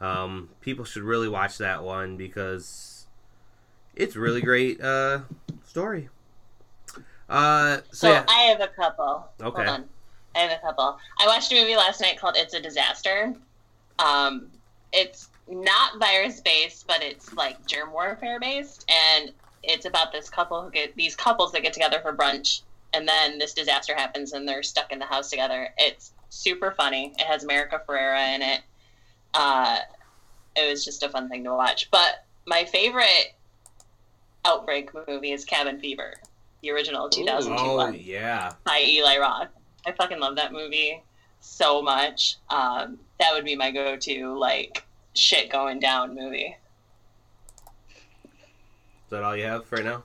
[0.00, 3.06] um, people should really watch that one because
[3.94, 5.18] it's really great uh,
[5.66, 6.08] story.
[7.28, 9.28] Uh, so So yeah, I have a couple.
[9.42, 9.66] Okay.
[9.66, 9.84] Hold on.
[10.34, 10.98] I have a couple.
[11.18, 13.34] I watched a movie last night called It's a Disaster.
[13.98, 14.48] Um,
[14.94, 19.34] it's not virus based, but it's like germ warfare based, and
[19.66, 22.62] it's about this couple who get these couples that get together for brunch,
[22.92, 25.68] and then this disaster happens, and they're stuck in the house together.
[25.78, 27.12] It's super funny.
[27.18, 28.60] It has America Ferrera in it.
[29.34, 29.78] Uh,
[30.56, 31.90] it was just a fun thing to watch.
[31.90, 33.34] But my favorite
[34.44, 36.14] outbreak movie is Cabin Fever,
[36.62, 39.48] the original 2002 oh one yeah, by Eli Roth.
[39.84, 41.02] I fucking love that movie
[41.40, 42.36] so much.
[42.50, 46.56] Um, that would be my go-to like shit going down movie.
[49.06, 50.02] Is that all you have for right now?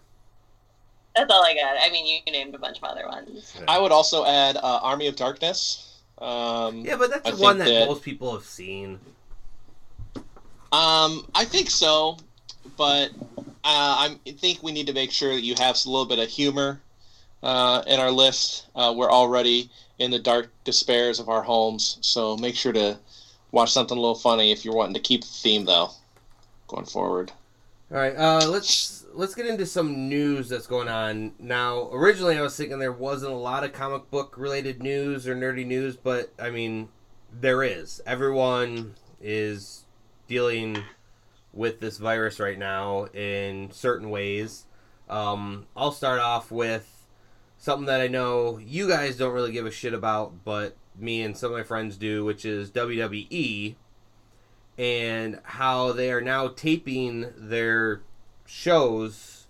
[1.16, 1.76] That's all I got.
[1.82, 3.58] I mean, you named a bunch of other ones.
[3.68, 6.00] I would also add uh, Army of Darkness.
[6.20, 9.00] Um, Yeah, but that's I the one that, that- most people have seen.
[10.72, 12.16] Um, I think so,
[12.78, 13.10] but
[13.44, 16.30] uh, I think we need to make sure that you have a little bit of
[16.30, 16.80] humor
[17.44, 18.68] uh, in our list.
[18.74, 22.98] Uh, we're already in the dark despairs of our homes, so make sure to
[23.52, 25.90] watch something a little funny if you're wanting to keep the theme, though,
[26.70, 27.34] going forward.
[27.92, 31.90] All right, uh, let's let's get into some news that's going on now.
[31.92, 35.66] Originally, I was thinking there wasn't a lot of comic book related news or nerdy
[35.66, 36.88] news, but I mean,
[37.38, 38.02] there is.
[38.06, 39.84] Everyone is
[40.30, 40.82] dealing
[41.52, 44.68] with this virus right now in certain ways.
[45.10, 47.06] Um, I'll start off with
[47.58, 51.36] something that I know you guys don't really give a shit about, but me and
[51.36, 53.76] some of my friends do, which is WWE
[54.82, 58.02] and how they are now taping their
[58.48, 59.46] shows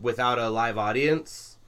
[0.00, 1.58] without a live audience.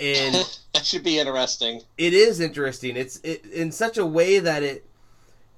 [0.00, 0.34] And
[0.74, 1.82] that should be interesting.
[1.96, 2.96] it is interesting.
[2.96, 4.84] It's it, in such a way that it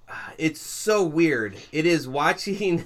[0.06, 1.56] uh, it's so weird.
[1.72, 2.84] It is watching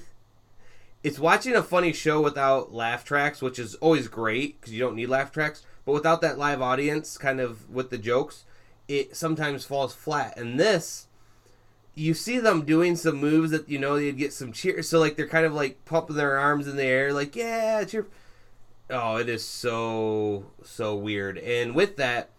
[1.02, 4.94] it's watching a funny show without laugh tracks, which is always great because you don't
[4.94, 5.64] need laugh tracks.
[5.84, 8.44] But without that live audience, kind of with the jokes,
[8.86, 10.36] it sometimes falls flat.
[10.36, 11.05] And this,
[11.96, 14.88] you see them doing some moves that you know they'd get some cheers.
[14.88, 18.06] So like they're kind of like pumping their arms in the air, like yeah, cheer.
[18.88, 21.38] Oh, it is so so weird.
[21.38, 22.30] And with that,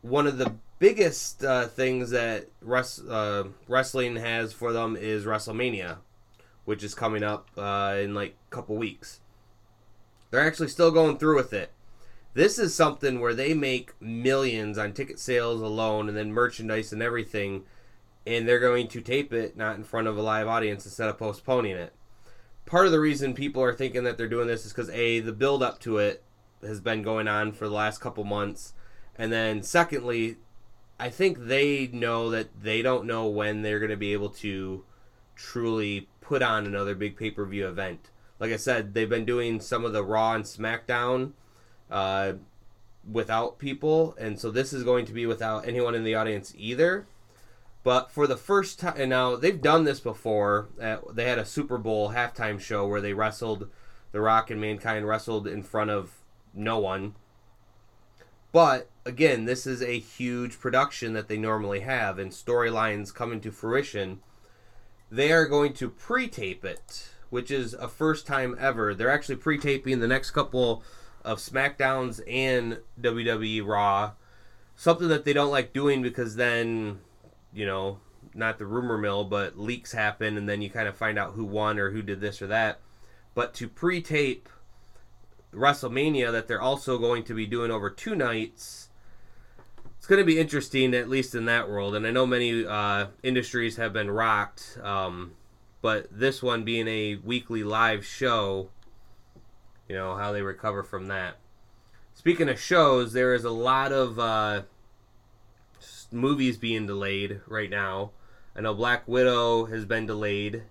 [0.00, 5.98] one of the biggest uh, things that res- uh, wrestling has for them is WrestleMania,
[6.64, 9.20] which is coming up uh, in like a couple weeks.
[10.30, 11.72] They're actually still going through with it.
[12.32, 17.02] This is something where they make millions on ticket sales alone, and then merchandise and
[17.02, 17.64] everything,
[18.30, 21.18] and they're going to tape it not in front of a live audience instead of
[21.18, 21.92] postponing it.
[22.66, 25.32] part of the reason people are thinking that they're doing this is because a the
[25.32, 26.22] build up to it
[26.62, 28.74] has been going on for the last couple months,
[29.16, 30.36] and then secondly,
[30.98, 34.84] I think they know that they don't know when they're going to be able to
[35.34, 38.10] truly put on another big pay per view event.
[38.38, 41.32] Like I said, they've been doing some of the Raw and SmackDown
[41.90, 42.34] uh,
[43.10, 47.06] without people, and so this is going to be without anyone in the audience either.
[47.82, 50.68] But for the first time, and now they've done this before.
[50.80, 53.68] At, they had a Super Bowl halftime show where they wrestled,
[54.12, 56.12] The Rock and Mankind wrestled in front of
[56.52, 57.14] no one.
[58.52, 63.52] But again, this is a huge production that they normally have, and storylines coming to
[63.52, 64.20] fruition.
[65.10, 68.94] They are going to pre tape it, which is a first time ever.
[68.94, 70.82] They're actually pre taping the next couple
[71.24, 74.12] of SmackDowns and WWE Raw.
[74.76, 77.00] Something that they don't like doing because then,
[77.52, 77.98] you know,
[78.34, 81.44] not the rumor mill, but leaks happen, and then you kind of find out who
[81.44, 82.80] won or who did this or that.
[83.34, 84.48] But to pre tape
[85.52, 88.88] WrestleMania that they're also going to be doing over two nights.
[89.98, 91.94] It's going to be interesting, at least in that world.
[91.94, 95.32] And I know many uh, industries have been rocked, um,
[95.82, 98.70] but this one being a weekly live show,
[99.88, 101.36] you know, how they recover from that.
[102.14, 104.62] Speaking of shows, there is a lot of uh,
[106.12, 108.10] movies being delayed right now.
[108.56, 110.64] I know Black Widow has been delayed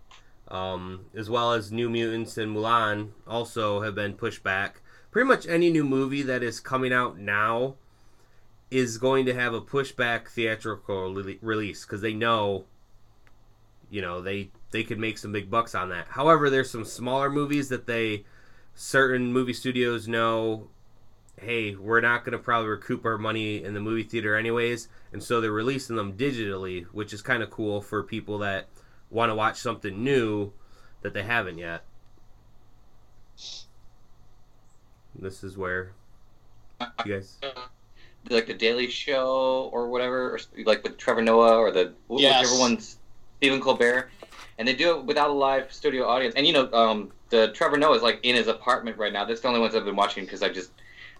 [0.49, 4.81] um, as well as New Mutants and Mulan also have been pushed back.
[5.11, 7.75] Pretty much any new movie that is coming out now
[8.71, 12.65] is going to have a pushback theatrical release because they know,
[13.89, 16.07] you know, they they could make some big bucks on that.
[16.09, 18.25] However, there's some smaller movies that they
[18.75, 20.69] certain movie studios know
[21.39, 25.23] hey, we're not going to probably recoup our money in the movie theater anyways, and
[25.23, 28.67] so they're releasing them digitally, which is kind of cool for people that
[29.09, 30.51] want to watch something new
[31.01, 31.83] that they haven't yet.
[35.15, 35.93] This is where
[37.05, 37.39] you guys
[38.29, 42.41] like the Daily Show or whatever, or like with Trevor Noah or the yes.
[42.41, 42.97] whichever one's
[43.37, 44.09] Stephen Colbert,
[44.57, 46.35] and they do it without a live studio audience.
[46.35, 49.25] And you know, um, the Trevor Noah is like in his apartment right now.
[49.25, 50.71] That's the only ones I've been watching because I just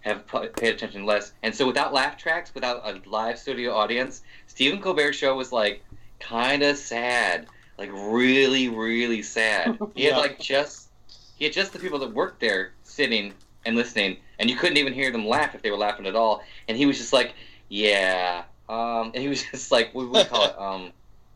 [0.02, 1.34] have paid attention less.
[1.43, 5.84] And so without laugh tracks, without a live studio audience, Stephen Colbert show was like
[6.20, 7.47] kind of sad
[7.80, 9.80] like really, really sad.
[9.95, 10.89] He had like just
[11.38, 13.34] he had just the people that worked there sitting
[13.66, 16.43] and listening, and you couldn't even hear them laugh if they were laughing at all.
[16.68, 17.34] And he was just like,
[17.70, 20.56] yeah, um, and he was just like, what we call it?
[20.60, 20.91] Um,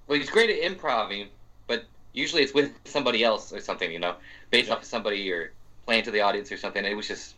[0.05, 1.30] well, he's great at improvising,
[1.66, 4.16] but usually it's with somebody else or something, you know,
[4.51, 4.74] based yeah.
[4.74, 5.53] off of somebody or
[5.86, 6.84] playing to the audience or something.
[6.84, 7.36] It was just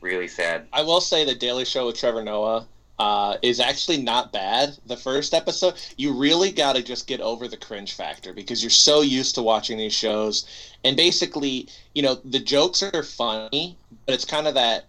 [0.00, 0.66] really sad.
[0.72, 2.66] I will say the Daily Show with Trevor Noah
[2.98, 4.76] uh, is actually not bad.
[4.86, 8.70] The first episode, you really got to just get over the cringe factor because you're
[8.70, 10.46] so used to watching these shows,
[10.84, 14.84] and basically, you know, the jokes are funny, but it's kind of that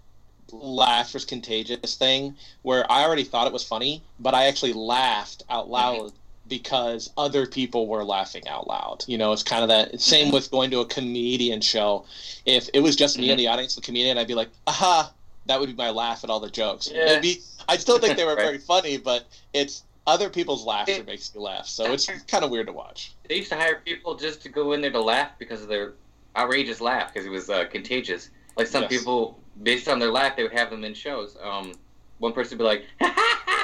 [0.51, 5.43] laugh is contagious thing where I already thought it was funny, but I actually laughed
[5.49, 6.12] out loud
[6.52, 9.06] because other people were laughing out loud.
[9.08, 12.06] You know, it's kind of that same with going to a comedian show.
[12.45, 13.38] If it was just me in mm-hmm.
[13.38, 15.14] the audience, the comedian, I'd be like, aha,
[15.45, 16.91] that would be my laugh at all the jokes.
[16.93, 17.22] Yeah.
[17.22, 17.39] Be
[17.70, 18.43] I still think they were right.
[18.43, 22.52] very funny, but it's other people's laughter it, makes you laugh, so it's kind of
[22.52, 23.14] weird to watch.
[23.30, 25.93] They used to hire people just to go in there to laugh because of their
[26.36, 28.30] outrageous laugh because it was uh, contagious.
[28.58, 28.91] Like some yes.
[28.91, 31.38] people, based on their laugh, they would have them in shows.
[31.41, 31.72] Um,
[32.20, 32.84] one person would be like,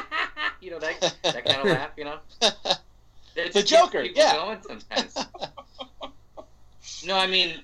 [0.62, 2.18] you know that that kind of laugh, you know.
[3.36, 4.34] It's the Joker, yeah.
[4.34, 5.16] Going sometimes.
[7.06, 7.62] no, I mean,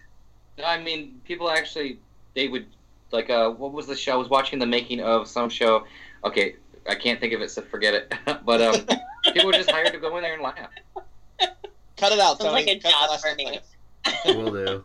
[0.58, 2.00] no, I mean, people actually
[2.34, 2.68] they would
[3.12, 4.14] like uh, what was the show?
[4.14, 5.86] I was watching the making of some show
[6.24, 6.56] okay,
[6.88, 8.14] I can't think of it, so forget it.
[8.46, 8.76] but um,
[9.34, 10.70] people were just hired to go in there and laugh.
[11.98, 12.52] Cut it out, Sounds Tony.
[12.54, 13.60] like a Cut job for me.
[14.26, 14.84] Will do.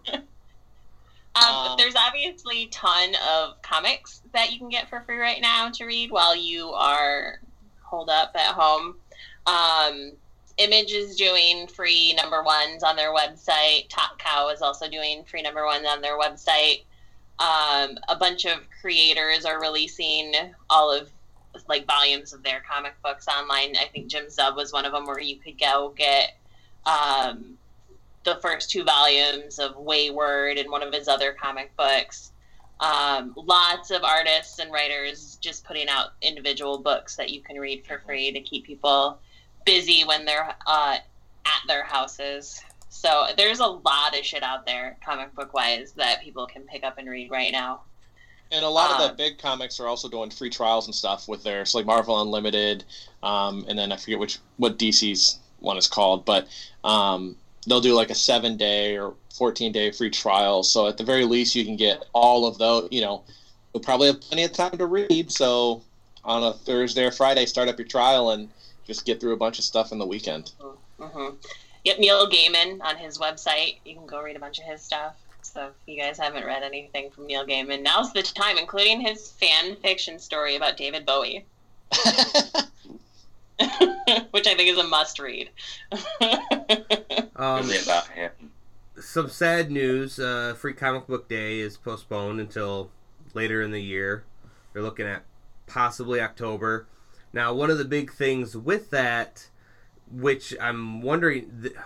[1.34, 5.40] Um, um, there's obviously a ton of comics that you can get for free right
[5.40, 7.40] now to read while you are
[7.88, 8.96] holed up at home.
[9.46, 10.12] Um,
[10.58, 13.88] Image is doing free number ones on their website.
[13.88, 16.82] Top Cow is also doing free number ones on their website.
[17.38, 20.32] Um, a bunch of creators are releasing
[20.68, 21.10] all of
[21.68, 23.76] like volumes of their comic books online.
[23.76, 26.36] I think Jim Zub was one of them where you could go get
[26.86, 27.56] um,
[28.24, 32.32] the first two volumes of Wayward and one of his other comic books.
[32.80, 37.84] Um, lots of artists and writers just putting out individual books that you can read
[37.86, 39.18] for free to keep people
[39.66, 40.96] busy when they're uh,
[41.44, 42.60] at their houses.
[42.88, 46.84] So there's a lot of shit out there, comic book wise, that people can pick
[46.84, 47.82] up and read right now.
[48.50, 50.94] And a lot um, of the um, big comics are also doing free trials and
[50.94, 52.84] stuff with their so like Marvel Unlimited,
[53.22, 56.46] um, and then I forget which what DC's one is called, but
[56.84, 57.36] um,
[57.68, 60.62] they'll do like a seven day or 14 day free trial.
[60.62, 62.88] So at the very least, you can get all of those.
[62.90, 63.22] You know,
[63.72, 65.30] you'll probably have plenty of time to read.
[65.30, 65.82] So
[66.24, 68.48] on a Thursday or Friday, start up your trial and
[68.86, 70.52] just get through a bunch of stuff in the weekend.
[70.98, 71.36] Mm-hmm.
[71.84, 73.76] Yep, Neil Gaiman on his website.
[73.84, 75.14] You can go read a bunch of his stuff.
[75.42, 79.30] So if you guys haven't read anything from Neil Gaiman, now's the time, including his
[79.30, 81.44] fan fiction story about David Bowie.
[84.30, 85.50] Which I think is a must read.
[87.36, 88.32] Um, Really about him.
[88.98, 90.18] some sad news.
[90.18, 92.90] Uh, Free Comic Book Day is postponed until
[93.32, 94.24] later in the year.
[94.72, 95.22] They're looking at
[95.68, 96.88] possibly October.
[97.32, 99.50] Now, one of the big things with that,
[100.10, 101.76] which I'm wondering, th-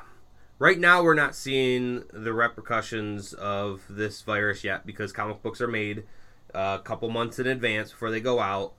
[0.59, 5.69] right now we're not seeing the repercussions of this virus yet because comic books are
[5.69, 6.05] made
[6.55, 8.73] uh, a couple months in advance before they go out.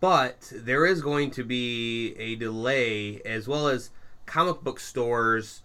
[0.00, 3.90] But there is going to be a delay, as well as
[4.26, 5.62] comic book stores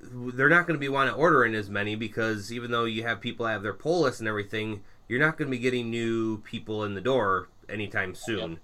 [0.00, 3.02] they're not going to be wanting to order in as many because even though you
[3.02, 6.38] have people have their pull list and everything, you're not going to be getting new
[6.38, 8.58] people in the door anytime soon.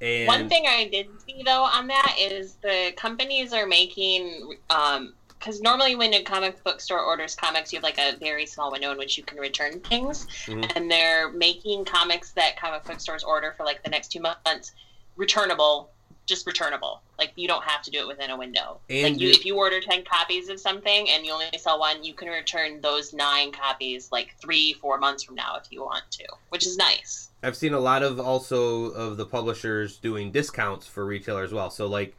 [0.00, 5.14] And One thing I did see though on that is the companies are making um,
[5.42, 8.70] because normally when a comic book store orders comics, you have like a very small
[8.70, 10.70] window in which you can return things, Mhm.
[10.76, 14.70] and they're making comics that comic book stores order for like the next two months
[15.16, 15.90] returnable,
[16.26, 17.02] just returnable.
[17.18, 18.78] Like you don't have to do it within a window.
[18.88, 21.80] And like you, you- if you order ten copies of something and you only sell
[21.80, 25.82] one, you can return those nine copies like three, four months from now if you
[25.84, 27.30] want to, which is nice.
[27.42, 31.70] I've seen a lot of also of the publishers doing discounts for retailers as well.
[31.70, 32.14] So like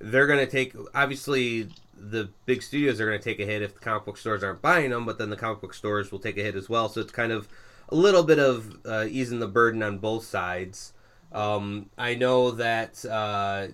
[0.00, 1.68] they're going to take obviously
[1.98, 4.62] the big studios are going to take a hit if the comic book stores aren't
[4.62, 6.88] buying them, but then the comic book stores will take a hit as well.
[6.88, 7.48] So it's kind of
[7.88, 10.92] a little bit of uh, easing the burden on both sides.
[11.32, 13.68] Um, I know that uh,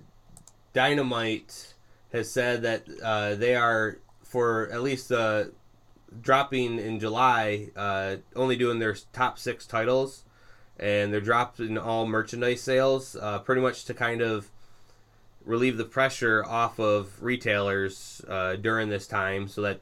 [0.73, 1.75] Dynamite
[2.13, 5.45] has said that uh, they are for at least uh,
[6.21, 10.25] dropping in July, uh, only doing their top six titles,
[10.79, 14.51] and they're dropping all merchandise sales, uh, pretty much to kind of
[15.45, 19.81] relieve the pressure off of retailers uh, during this time, so that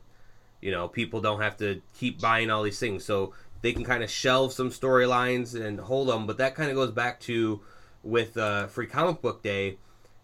[0.61, 3.05] you know people don't have to keep buying all these things.
[3.05, 3.33] So
[3.63, 6.27] they can kind of shelve some storylines and hold them.
[6.27, 7.61] But that kind of goes back to
[8.03, 9.79] with uh, Free Comic Book Day.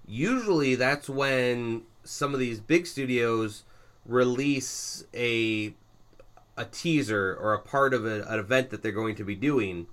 [0.07, 3.64] Usually, that's when some of these big studios
[4.05, 5.74] release a
[6.57, 9.86] a teaser or a part of a, an event that they're going to be doing.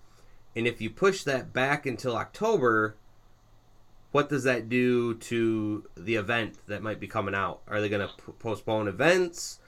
[0.56, 2.96] And if you push that back until October,
[4.16, 7.60] what does that do to the event that might be coming out?
[7.68, 9.60] Are they going to p- postpone events?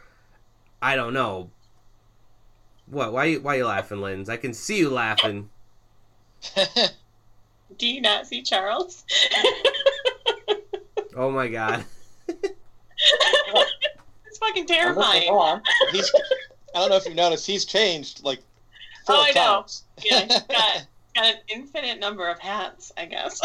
[0.81, 1.49] I don't know.
[2.85, 3.11] What?
[3.11, 3.25] Why?
[3.25, 4.29] you- Why you laughing, Lens?
[4.29, 5.49] I can see you laughing.
[7.77, 9.03] Do you not see Charles?
[11.19, 11.83] Oh my god.
[12.27, 12.53] it's
[14.37, 15.61] fucking I'm listening, terrifying.
[15.91, 16.11] he's
[16.75, 18.37] I don't know if you've noticed he's changed like
[19.07, 19.65] four Oh, I know.
[20.05, 20.85] Yeah, he's got,
[21.15, 23.41] got an infinite number of hats, I guess.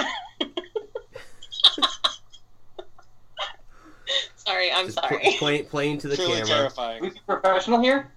[4.46, 5.34] Sorry, I'm Just pl- sorry.
[5.38, 6.46] play, playing to the Truly camera.
[6.46, 7.02] terrifying.
[7.02, 8.10] We professional here?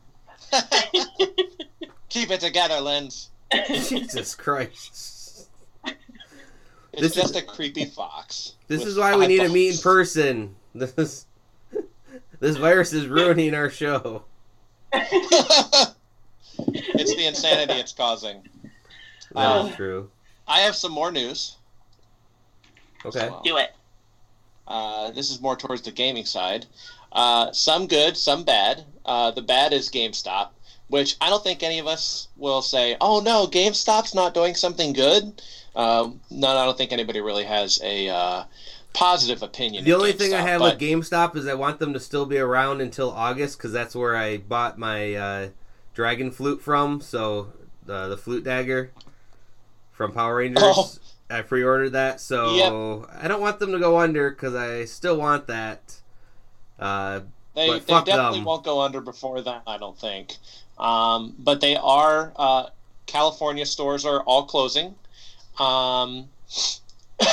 [2.09, 3.29] Keep it together, Lens.
[3.67, 5.47] Jesus Christ.
[5.85, 8.53] It's This is- just a creepy fox.
[8.67, 10.55] This is why we need to meet in person.
[10.73, 11.25] This
[12.39, 14.23] this virus is ruining our show.
[14.93, 15.95] it's
[17.15, 18.43] the insanity it's causing.
[19.33, 20.09] That Uh, is true.
[20.47, 21.57] I have some more news.
[23.05, 23.19] Okay.
[23.19, 23.73] So, Do it.
[24.67, 26.65] Uh, this is more towards the gaming side.
[27.11, 28.83] Uh, some good, some bad.
[29.05, 30.49] Uh, the bad is GameStop,
[30.87, 34.93] which I don't think any of us will say, "Oh no, GameStop's not doing something
[34.93, 35.41] good."
[35.75, 38.43] Um, no, I don't think anybody really has a uh,
[38.93, 39.83] positive opinion.
[39.83, 42.37] The only thing I have but- with GameStop is I want them to still be
[42.37, 45.49] around until August because that's where I bought my uh,
[45.93, 47.01] dragon flute from.
[47.01, 47.53] So
[47.85, 48.91] the flute dagger
[49.91, 50.91] from Power Rangers, Oh.
[51.29, 52.21] I pre-ordered that.
[52.21, 55.95] So I don't want them to go under because I still want that.
[56.79, 57.21] Uh,
[57.55, 58.45] They, they definitely them.
[58.45, 60.35] won't go under before that, I don't think.
[60.77, 62.67] Um, but they are, uh,
[63.05, 64.95] California stores are all closing.
[65.57, 66.27] Um,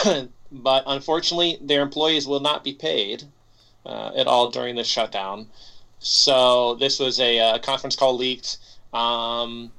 [0.52, 3.24] but unfortunately, their employees will not be paid
[3.84, 5.48] uh, at all during the shutdown.
[5.98, 8.58] So this was a, uh conference call leaked
[8.92, 9.70] um,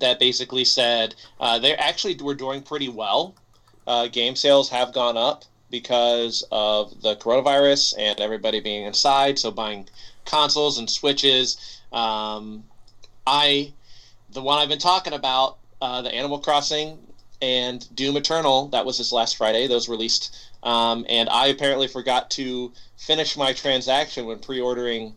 [0.00, 3.34] that basically said uh, they actually were doing pretty well.
[3.86, 9.38] Uh, game sales have gone up because of the coronavirus and everybody being inside.
[9.38, 9.88] So buying
[10.24, 11.80] consoles and switches.
[11.92, 12.64] Um,
[13.26, 13.72] I,
[14.32, 16.98] the one I've been talking about, uh, the Animal Crossing
[17.40, 18.68] and Doom Eternal.
[18.68, 19.66] That was this last Friday.
[19.66, 25.14] Those released Um, and I apparently forgot to finish my transaction when pre-ordering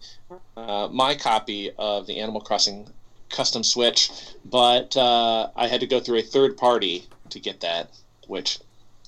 [0.56, 2.88] uh, my copy of the Animal Crossing
[3.34, 4.10] custom Switch,
[4.46, 7.90] but uh, I had to go through a third party to get that,
[8.28, 8.60] which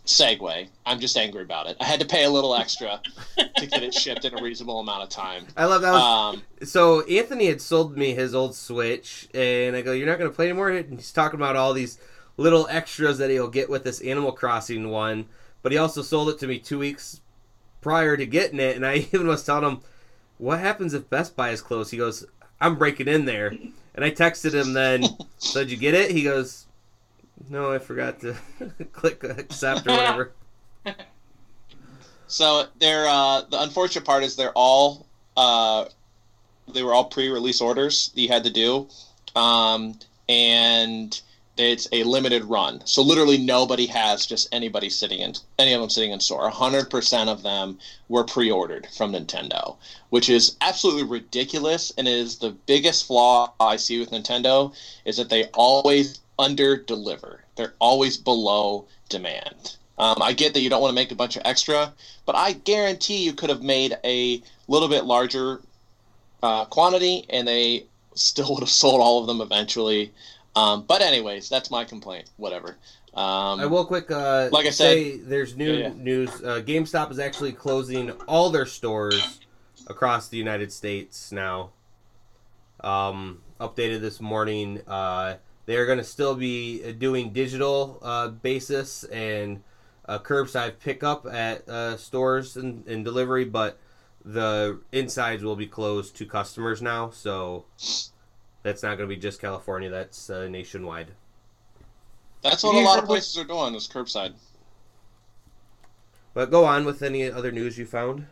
[0.06, 0.68] segue.
[0.86, 1.78] I'm just angry about it.
[1.80, 3.02] I had to pay a little extra
[3.38, 5.48] to get it shipped in a reasonable amount of time.
[5.58, 5.92] I love that.
[5.92, 10.20] Was, um, so Anthony had sold me his old Switch, and I go, "You're not
[10.20, 11.98] going to play anymore." And he's talking about all these
[12.38, 15.26] little extras that he'll get with this Animal Crossing one,
[15.62, 17.22] but he also sold it to me two weeks
[17.82, 19.82] prior to getting it, and I even was telling him,
[20.38, 22.26] "What happens if Best Buy is closed?" He goes,
[22.62, 23.54] "I'm breaking in there,"
[23.96, 25.06] and I texted him then,
[25.38, 26.66] "So did you get it?" He goes
[27.50, 28.36] no, I forgot to
[28.94, 30.32] click accept or whatever.
[32.28, 35.06] So they're uh, the unfortunate part is they're all
[35.38, 35.86] uh,
[36.74, 38.88] they were all pre-release orders that you had to do,
[39.36, 41.22] um, and
[41.58, 42.82] it's a limited run.
[42.86, 46.50] So literally nobody has just anybody sitting in any of them sitting in store.
[46.50, 47.80] hundred percent of them
[48.10, 49.78] were pre-ordered from Nintendo,
[50.10, 54.74] which is absolutely ridiculous and is the biggest flaw I see with Nintendo
[55.06, 57.44] is that they always under deliver.
[57.56, 59.78] They're always below demand.
[59.98, 61.94] Um, I get that you don't want to make a bunch of extra,
[62.26, 65.62] but I guarantee you could have made a little bit larger
[66.44, 67.86] uh, quantity and they
[68.16, 70.12] still would have sold all of them eventually.
[70.56, 72.30] Um, but anyways, that's my complaint.
[72.38, 72.78] Whatever.
[73.14, 75.94] Um, I will quick, uh, like I say, there's new yeah, yeah.
[75.96, 76.30] news.
[76.44, 79.40] Uh, GameStop is actually closing all their stores
[79.88, 81.72] across the United States now.
[82.82, 84.82] Um, updated this morning.
[84.86, 85.36] Uh,
[85.66, 89.64] they're going to still be doing digital uh, basis and
[90.08, 93.80] uh, curbside pickup at uh, stores and, and, delivery, but
[94.24, 97.10] the insides will be closed to customers now.
[97.10, 97.66] So
[98.66, 99.92] that's not going to be just California.
[99.92, 101.12] That's uh, nationwide.
[102.42, 104.34] That's what a lot of places are doing is curbside.
[106.34, 108.26] But go on with any other news you found.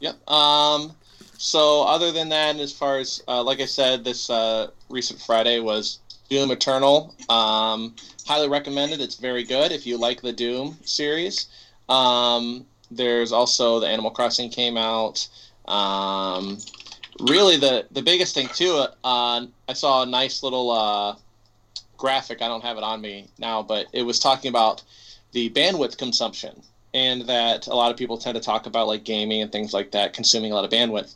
[0.00, 0.30] Yep.
[0.30, 0.94] Um,
[1.38, 5.60] so other than that, as far as uh, like I said, this uh, recent Friday
[5.60, 7.14] was Doom Eternal.
[7.30, 7.96] Um,
[8.26, 9.00] highly recommended.
[9.00, 11.48] It's very good if you like the Doom series.
[11.88, 15.26] Um, there's also the Animal Crossing came out.
[15.66, 16.58] Um,
[17.20, 18.86] really, the the biggest thing too.
[19.04, 21.16] Uh, I saw a nice little uh,
[21.96, 22.42] graphic.
[22.42, 24.82] I don't have it on me now, but it was talking about
[25.32, 26.62] the bandwidth consumption
[26.92, 29.92] and that a lot of people tend to talk about like gaming and things like
[29.92, 31.14] that consuming a lot of bandwidth.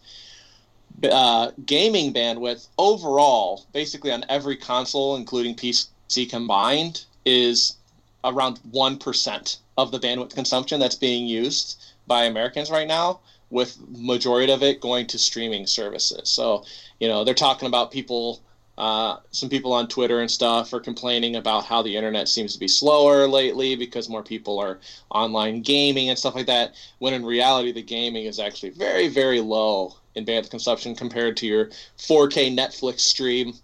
[1.02, 7.76] Uh, gaming bandwidth overall, basically on every console, including PC combined, is
[8.22, 13.18] around one percent of the bandwidth consumption that's being used by Americans right now,
[13.54, 16.28] with majority of it going to streaming services.
[16.28, 16.64] So,
[16.98, 18.42] you know, they're talking about people
[18.76, 22.58] uh, some people on Twitter and stuff are complaining about how the internet seems to
[22.58, 24.80] be slower lately because more people are
[25.10, 26.74] online gaming and stuff like that.
[26.98, 31.46] When in reality, the gaming is actually very, very low in bandwidth consumption compared to
[31.46, 31.66] your
[31.98, 33.54] 4K Netflix stream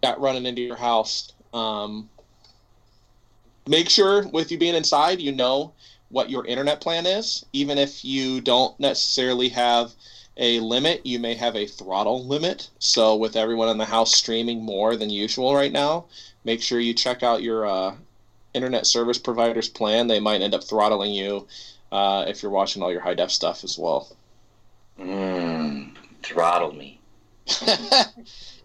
[0.00, 1.32] got running into your house.
[1.52, 2.08] Um,
[3.66, 5.74] make sure with you being inside, you know
[6.10, 9.92] what your internet plan is, even if you don't necessarily have
[10.38, 11.04] a limit.
[11.04, 12.70] You may have a throttle limit.
[12.78, 16.06] So, with everyone in the house streaming more than usual right now,
[16.44, 17.94] make sure you check out your uh,
[18.54, 20.06] internet service provider's plan.
[20.06, 21.46] They might end up throttling you
[21.92, 24.08] uh, if you're watching all your high def stuff as well.
[24.98, 27.00] Mm, throttle me.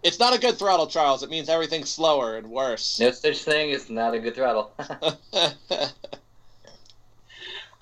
[0.02, 1.22] it's not a good throttle, Charles.
[1.22, 3.00] It means everything's slower and worse.
[3.00, 3.70] No such thing.
[3.70, 4.72] It's not a good throttle.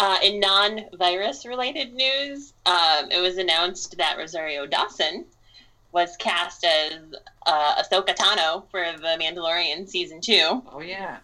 [0.03, 5.25] Uh, in non-virus related news, um, it was announced that Rosario Dawson
[5.93, 6.99] was cast as
[7.47, 10.61] uh, Ahsoka Tano for The Mandalorian season two.
[10.73, 11.19] Oh yeah,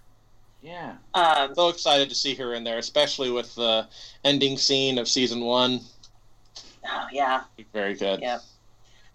[0.63, 0.95] yeah.
[1.13, 3.89] Um, so excited to see her in there, especially with the
[4.23, 5.81] ending scene of season one.
[6.89, 7.43] Oh yeah.
[7.73, 8.21] Very good.
[8.21, 8.43] Yep.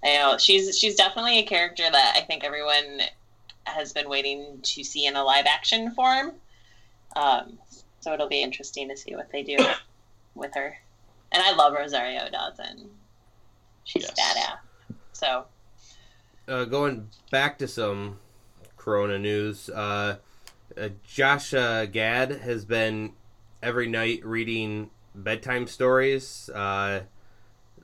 [0.04, 3.00] I know she's she's definitely a character that I think everyone
[3.64, 6.34] has been waiting to see in a live action form.
[7.16, 7.60] Um,
[8.04, 9.58] so it'll be interesting to see what they do
[10.36, 10.78] with her.
[11.32, 12.90] And I love Rosario Dawson.
[13.86, 14.20] She's yes.
[14.20, 14.96] badass.
[15.14, 15.46] So,
[16.48, 18.20] uh, going back to some
[18.78, 20.18] Corona news, uh,
[20.78, 23.14] uh, Josh uh, Gad has been
[23.62, 27.02] every night reading bedtime stories uh,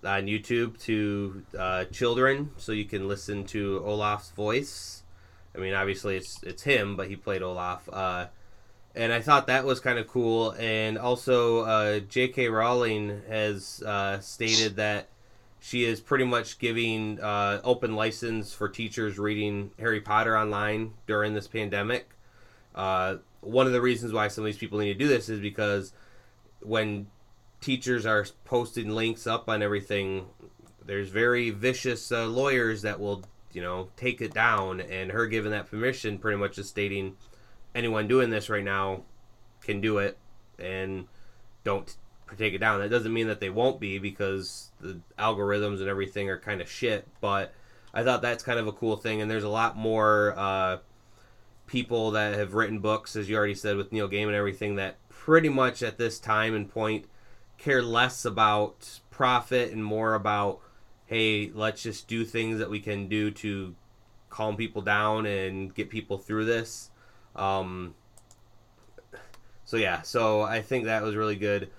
[0.04, 5.04] on YouTube to uh, children, so you can listen to Olaf's voice.
[5.56, 7.88] I mean, obviously it's it's him, but he played Olaf.
[7.92, 8.28] Uh,
[9.00, 10.54] and I thought that was kind of cool.
[10.60, 12.50] And also, uh, J.K.
[12.50, 15.08] Rowling has uh, stated that
[15.62, 21.34] she is pretty much giving uh, open license for teachers reading Harry Potter online during
[21.34, 22.10] this pandemic.
[22.76, 25.40] Uh, one of the reasons why some of these people need to do this is
[25.40, 25.94] because
[26.62, 27.08] when
[27.62, 30.26] teachers are posting links up on everything,
[30.86, 33.24] there's very vicious uh, lawyers that will,
[33.54, 34.82] you know, take it down.
[34.82, 37.16] And her giving that permission pretty much is stating
[37.76, 39.04] anyone doing this right now
[39.62, 40.18] can do it
[40.58, 41.08] and
[41.64, 41.96] don't
[42.38, 42.80] take it down.
[42.80, 46.70] That doesn't mean that they won't be because the algorithms and everything are kind of
[46.70, 47.08] shit.
[47.22, 47.54] But
[47.94, 49.22] I thought that's kind of a cool thing.
[49.22, 50.78] And there's a lot more uh,
[51.68, 54.98] people that have written books, as you already said, with Neil Gaiman and everything, that
[55.10, 57.06] pretty much at this time and point
[57.58, 60.60] care less about profit and more about,
[61.08, 63.76] hey, let's just do things that we can do to
[64.30, 66.90] calm people down and get people through this.
[67.40, 67.96] Um,
[69.64, 71.70] so yeah, so I think that was really good.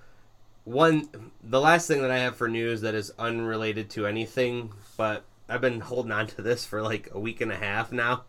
[0.64, 1.08] One,
[1.42, 5.60] the last thing that I have for news that is unrelated to anything, but I've
[5.60, 8.24] been holding on to this for like a week and a half now.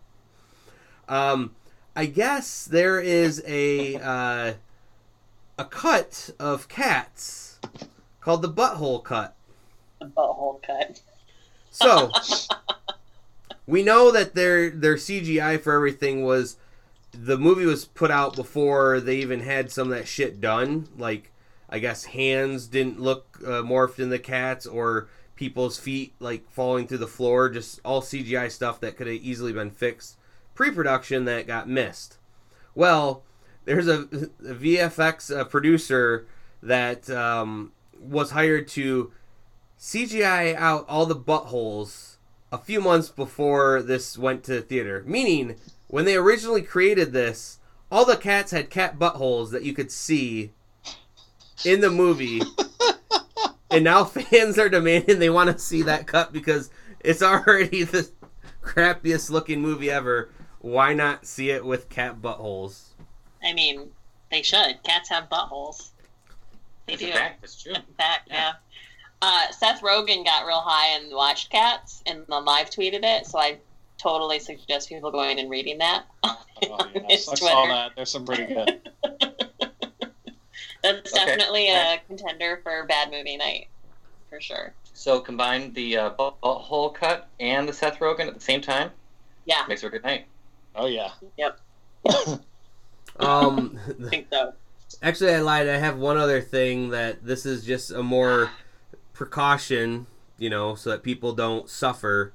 [1.07, 1.55] Um,
[1.95, 4.53] I guess there is a uh,
[5.57, 7.59] a cut of cats
[8.19, 9.35] called the butthole cut.
[9.99, 11.01] The butthole cut.
[11.69, 12.11] So
[13.67, 16.57] we know that their their CGI for everything was
[17.11, 20.88] the movie was put out before they even had some of that shit done.
[20.97, 21.31] Like,
[21.69, 26.88] I guess hands didn't look uh, morphed in the cats, or people's feet like falling
[26.88, 27.49] through the floor.
[27.49, 30.17] Just all CGI stuff that could have easily been fixed
[30.53, 32.17] pre-production that got missed.
[32.75, 33.23] Well,
[33.65, 36.27] there's a, a VFX uh, producer
[36.61, 39.11] that um, was hired to
[39.79, 42.17] CGI out all the buttholes
[42.51, 45.55] a few months before this went to the theater, meaning
[45.91, 47.59] when they originally created this,
[47.91, 50.51] all the cats had cat buttholes that you could see
[51.65, 52.41] in the movie.
[53.72, 56.69] and now fans are demanding they want to see that cut because
[57.01, 58.09] it's already the
[58.63, 60.30] crappiest looking movie ever.
[60.59, 62.85] Why not see it with cat buttholes?
[63.43, 63.89] I mean,
[64.31, 64.81] they should.
[64.84, 65.89] Cats have buttholes.
[66.85, 67.09] They It's do.
[67.09, 67.43] a fact.
[67.43, 67.73] It's true.
[67.73, 68.35] In fact, Yeah.
[68.35, 68.53] yeah.
[69.23, 73.38] Uh, Seth Rogen got real high and watched Cats and then live tweeted it, so
[73.39, 73.57] I
[74.02, 76.06] totally suggest people going and reading that.
[76.64, 77.28] Oh, yes.
[77.28, 77.91] His I saw that.
[77.95, 78.82] There's some pretty good.
[80.84, 81.26] That's Okay.
[81.26, 83.68] definitely a contender for bad movie night,
[84.30, 84.73] for sure.
[84.94, 88.91] So combine the uh, butt- butthole cut and the Seth Rogen at the same time
[89.45, 90.28] Yeah, makes for a good night.
[90.76, 91.10] Oh yeah.
[91.38, 91.60] Yep.
[93.19, 94.53] um, I think so.
[95.02, 95.68] actually, I lied.
[95.68, 98.52] I have one other thing that this is just a more
[99.14, 100.06] precaution,
[100.38, 102.34] you know, so that people don't suffer.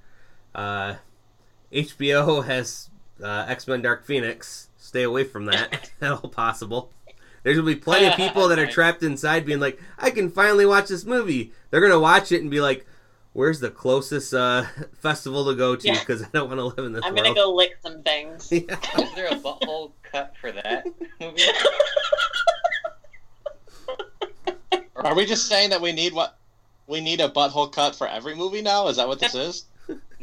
[0.55, 0.97] Uh,
[1.77, 2.89] HBO has
[3.23, 4.69] uh, X Men Dark Phoenix.
[4.79, 6.91] Stay away from that at all possible.
[7.43, 10.67] There's gonna be plenty of people that are trapped inside, being like, "I can finally
[10.67, 12.87] watch this movie." They're gonna watch it and be like,
[13.35, 14.65] "Where's the closest uh,
[15.01, 15.99] festival to go to?" Yeah.
[16.01, 17.25] Because I don't want to live in this I'm world.
[17.25, 18.51] gonna go lick some things.
[18.51, 18.79] Yeah.
[18.99, 20.87] Is there a butthole cut for that
[21.21, 21.43] movie?
[24.97, 26.37] Are we just saying that we need what?
[26.89, 28.89] We need a butthole cut for every movie now?
[28.89, 29.67] Is that what this is?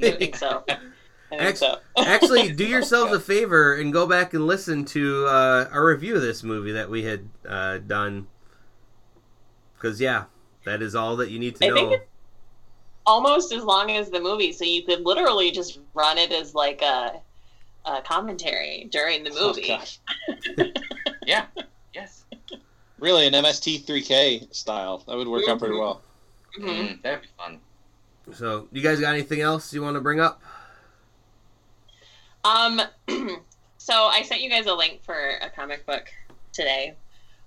[0.02, 0.66] I think so.
[1.40, 1.78] I Ex- so.
[1.98, 6.22] Actually, do yourselves a favor and go back and listen to uh, our review of
[6.22, 8.28] this movie that we had uh, done.
[9.76, 10.26] Because yeah,
[10.66, 11.76] that is all that you need to I know.
[11.76, 12.04] think it's
[13.06, 16.82] almost as long as the movie, so you could literally just run it as like
[16.82, 17.20] a,
[17.86, 19.68] a commentary during the Oh, movie.
[19.68, 20.00] gosh.
[21.26, 21.46] Yeah.
[21.94, 22.26] Yes.
[23.00, 25.04] Really, an MST 3K style.
[25.08, 26.02] That would work out pretty well.
[26.60, 26.68] Mhm.
[26.68, 27.60] Mm, that'd be fun.
[28.34, 30.42] So, you guys got anything else you want to bring up?
[32.44, 32.82] Um,
[33.78, 36.12] so I sent you guys a link for a comic book
[36.52, 36.94] today.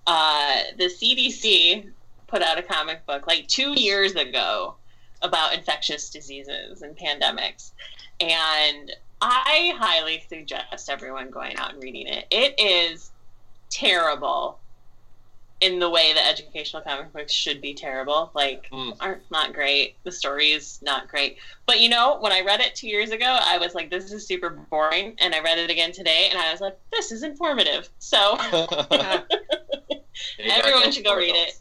[0.07, 1.91] Uh, the CDC
[2.27, 4.75] put out a comic book like two years ago
[5.23, 7.73] about infectious diseases and pandemics,
[8.21, 12.27] and I highly suggest everyone going out and reading it.
[12.31, 13.11] It is
[13.71, 14.59] terrible
[15.63, 18.31] in the way that educational comic books should be terrible.
[18.35, 18.95] Like, Mm.
[19.01, 19.97] aren't not great.
[20.05, 21.39] The story is not great.
[21.65, 24.27] But you know, when I read it two years ago, I was like, "This is
[24.27, 27.89] super boring," and I read it again today, and I was like, "This is informative."
[27.99, 28.37] So
[30.39, 31.59] Everyone should go for read it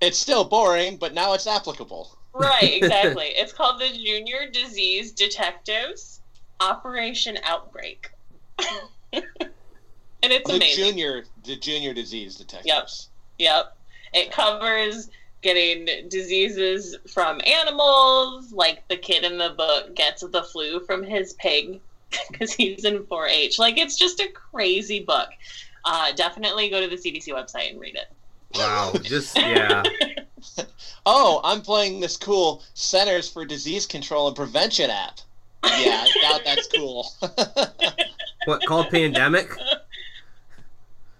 [0.00, 2.18] it's still boring, but now it's applicable.
[2.34, 3.26] right, exactly.
[3.36, 6.18] it's called the Junior Disease Detectives
[6.58, 8.10] Operation Outbreak,
[9.12, 9.22] and
[10.22, 10.84] it's The amazing.
[10.84, 12.66] junior, the junior disease detectives.
[12.66, 12.88] Yep.
[13.38, 15.08] It covers
[15.42, 21.32] getting diseases from animals, like the kid in the book gets the flu from his
[21.34, 21.80] pig
[22.30, 23.58] because he's in 4 H.
[23.58, 25.28] Like, it's just a crazy book.
[25.84, 28.10] Uh, definitely go to the CDC website and read it.
[28.54, 29.82] Wow, just yeah.
[31.04, 35.18] Oh, I'm playing this cool Centers for Disease Control and Prevention app.
[35.64, 37.12] Yeah, I doubt that's cool.
[38.44, 39.50] What called pandemic?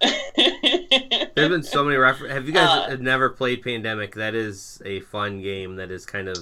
[1.35, 2.33] There's been so many references.
[2.35, 4.15] Have you guys Uh, never played Pandemic?
[4.15, 5.77] That is a fun game.
[5.77, 6.39] That is kind of.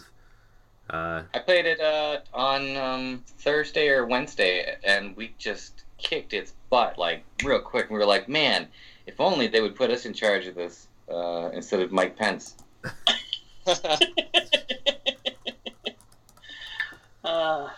[0.89, 6.55] Uh, I played it uh, on um, Thursday or Wednesday, and we just kicked its
[6.71, 7.91] butt like real quick.
[7.91, 8.67] We were like, man,
[9.07, 12.57] if only they would put us in charge of this uh, instead of Mike Pence.
[17.23, 17.69] Uh,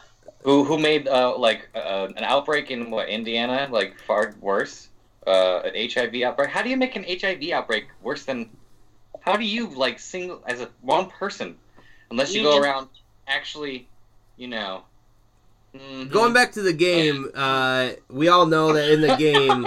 [0.44, 4.88] Who who made uh, like uh, an outbreak in what Indiana like far worse?
[5.26, 6.50] Uh, an HIV outbreak.
[6.50, 8.50] How do you make an HIV outbreak worse than?
[9.20, 11.56] How do you like single as a one person,
[12.10, 12.88] unless you, You go just- around
[13.28, 13.88] actually,
[14.36, 14.82] you know.
[15.74, 16.10] mhm.
[16.10, 19.64] going back to the game, uh, we all know that in the game,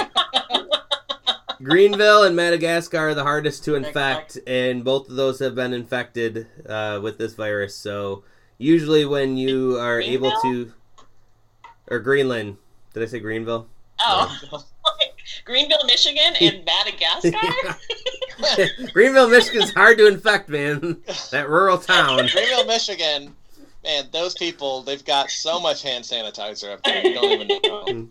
[1.63, 6.47] Greenville and Madagascar are the hardest to infect, and both of those have been infected
[6.67, 7.75] uh, with this virus.
[7.75, 8.23] So
[8.57, 10.73] usually, when you are able to,
[11.87, 12.57] or Greenland,
[12.93, 13.67] did I say Greenville?
[14.01, 14.37] oh,
[15.43, 17.77] Greenville, Michigan, and Madagascar.
[18.93, 20.97] Greenville, Michigan's hard to infect, man.
[21.31, 22.17] That rural town.
[22.31, 23.35] Greenville, Michigan.
[23.83, 27.05] Man, those people, they've got so much hand sanitizer up there.
[27.05, 28.07] You don't even know.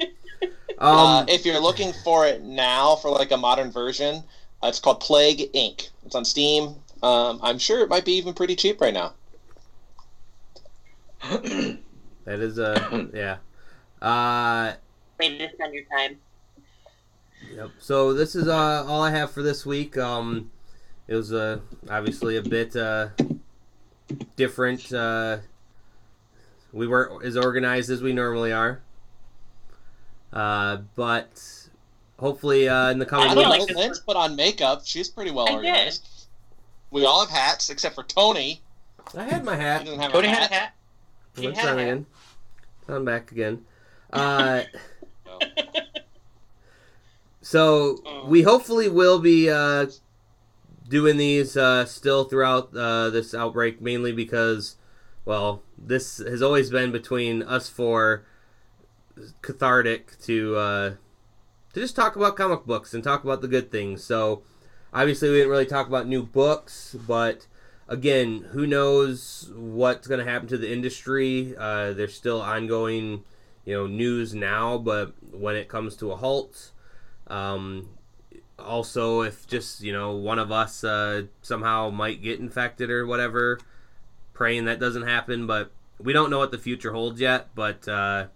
[0.79, 4.23] uh, Um, if you're looking for it now for like a modern version,
[4.63, 5.89] uh, it's called Plague Inc.
[6.07, 6.77] It's on Steam.
[7.03, 9.15] Um, I'm sure it might be even pretty cheap right now.
[11.31, 11.79] that
[12.41, 13.37] is a yeah.
[14.07, 14.75] Uh,
[15.19, 16.19] Way to spend your time.
[17.53, 17.71] Yep.
[17.79, 19.97] So this is uh, all I have for this week.
[19.97, 20.51] Um,
[21.09, 21.61] it was uh,
[21.91, 23.09] obviously a bit uh,
[24.37, 24.93] different.
[24.93, 25.39] Uh,
[26.73, 28.81] we weren't as organized as we normally are,
[30.33, 31.69] uh, but
[32.19, 33.51] hopefully uh, in the I coming don't feel know.
[33.51, 33.73] like weeks.
[33.73, 34.83] this Lynn's put on makeup.
[34.85, 35.57] She's pretty well I did.
[35.57, 36.09] organized.
[36.91, 38.61] We all have hats except for Tony.
[39.17, 39.85] I had my hat.
[39.85, 40.51] doesn't have Tony a had hat.
[40.51, 40.75] a hat.
[41.37, 41.85] He It's had a on hat.
[41.87, 42.07] again.
[42.89, 43.65] I'm back again.
[44.13, 44.63] Uh,
[45.27, 45.39] No.
[47.45, 48.25] So Mm.
[48.25, 49.87] we hopefully will be uh,
[50.89, 54.77] doing these uh, still throughout uh, this outbreak, mainly because,
[55.27, 58.25] well, this has always been between us four
[59.43, 60.95] cathartic to uh,
[61.75, 64.03] to just talk about comic books and talk about the good things.
[64.03, 64.43] So
[64.93, 67.47] obviously we didn't really talk about new books, but
[67.89, 71.55] again, who knows what's going to happen to the industry?
[71.59, 73.25] Uh, there's still ongoing,
[73.67, 76.71] you know, news now, but when it comes to a halt.
[77.27, 77.89] Um,
[78.59, 83.59] also, if just you know one of us uh, somehow might get infected or whatever,
[84.33, 85.47] praying that doesn't happen.
[85.47, 87.55] But we don't know what the future holds yet.
[87.55, 88.27] But uh,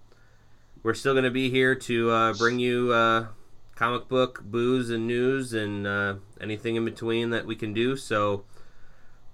[0.83, 3.27] we're still going to be here to uh, bring you uh,
[3.75, 7.97] comic book booze and news and uh, anything in between that we can do.
[7.97, 8.45] So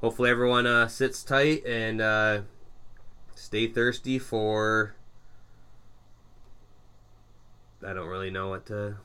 [0.00, 2.44] hopefully everyone uh, sits tight and
[3.34, 4.94] stay thirsty for.
[7.86, 8.96] I don't really know what to.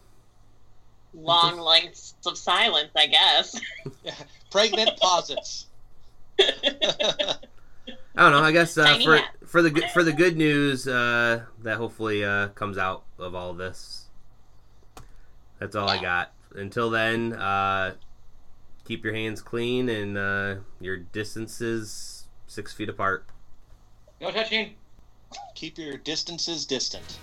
[1.14, 3.60] Long lengths of silence, I guess.
[4.52, 5.66] Pregnant pauses.
[6.40, 8.40] I don't know.
[8.40, 9.36] I guess uh, for hat.
[9.46, 13.54] for the good for the good news uh, that hopefully uh, comes out of all
[13.54, 14.06] this.
[15.60, 16.34] That's all I got.
[16.56, 17.96] Until then, uh,
[18.86, 23.26] keep your hands clean and uh, your distances six feet apart.
[24.20, 24.76] No touching.
[25.56, 27.20] Keep your distances distant.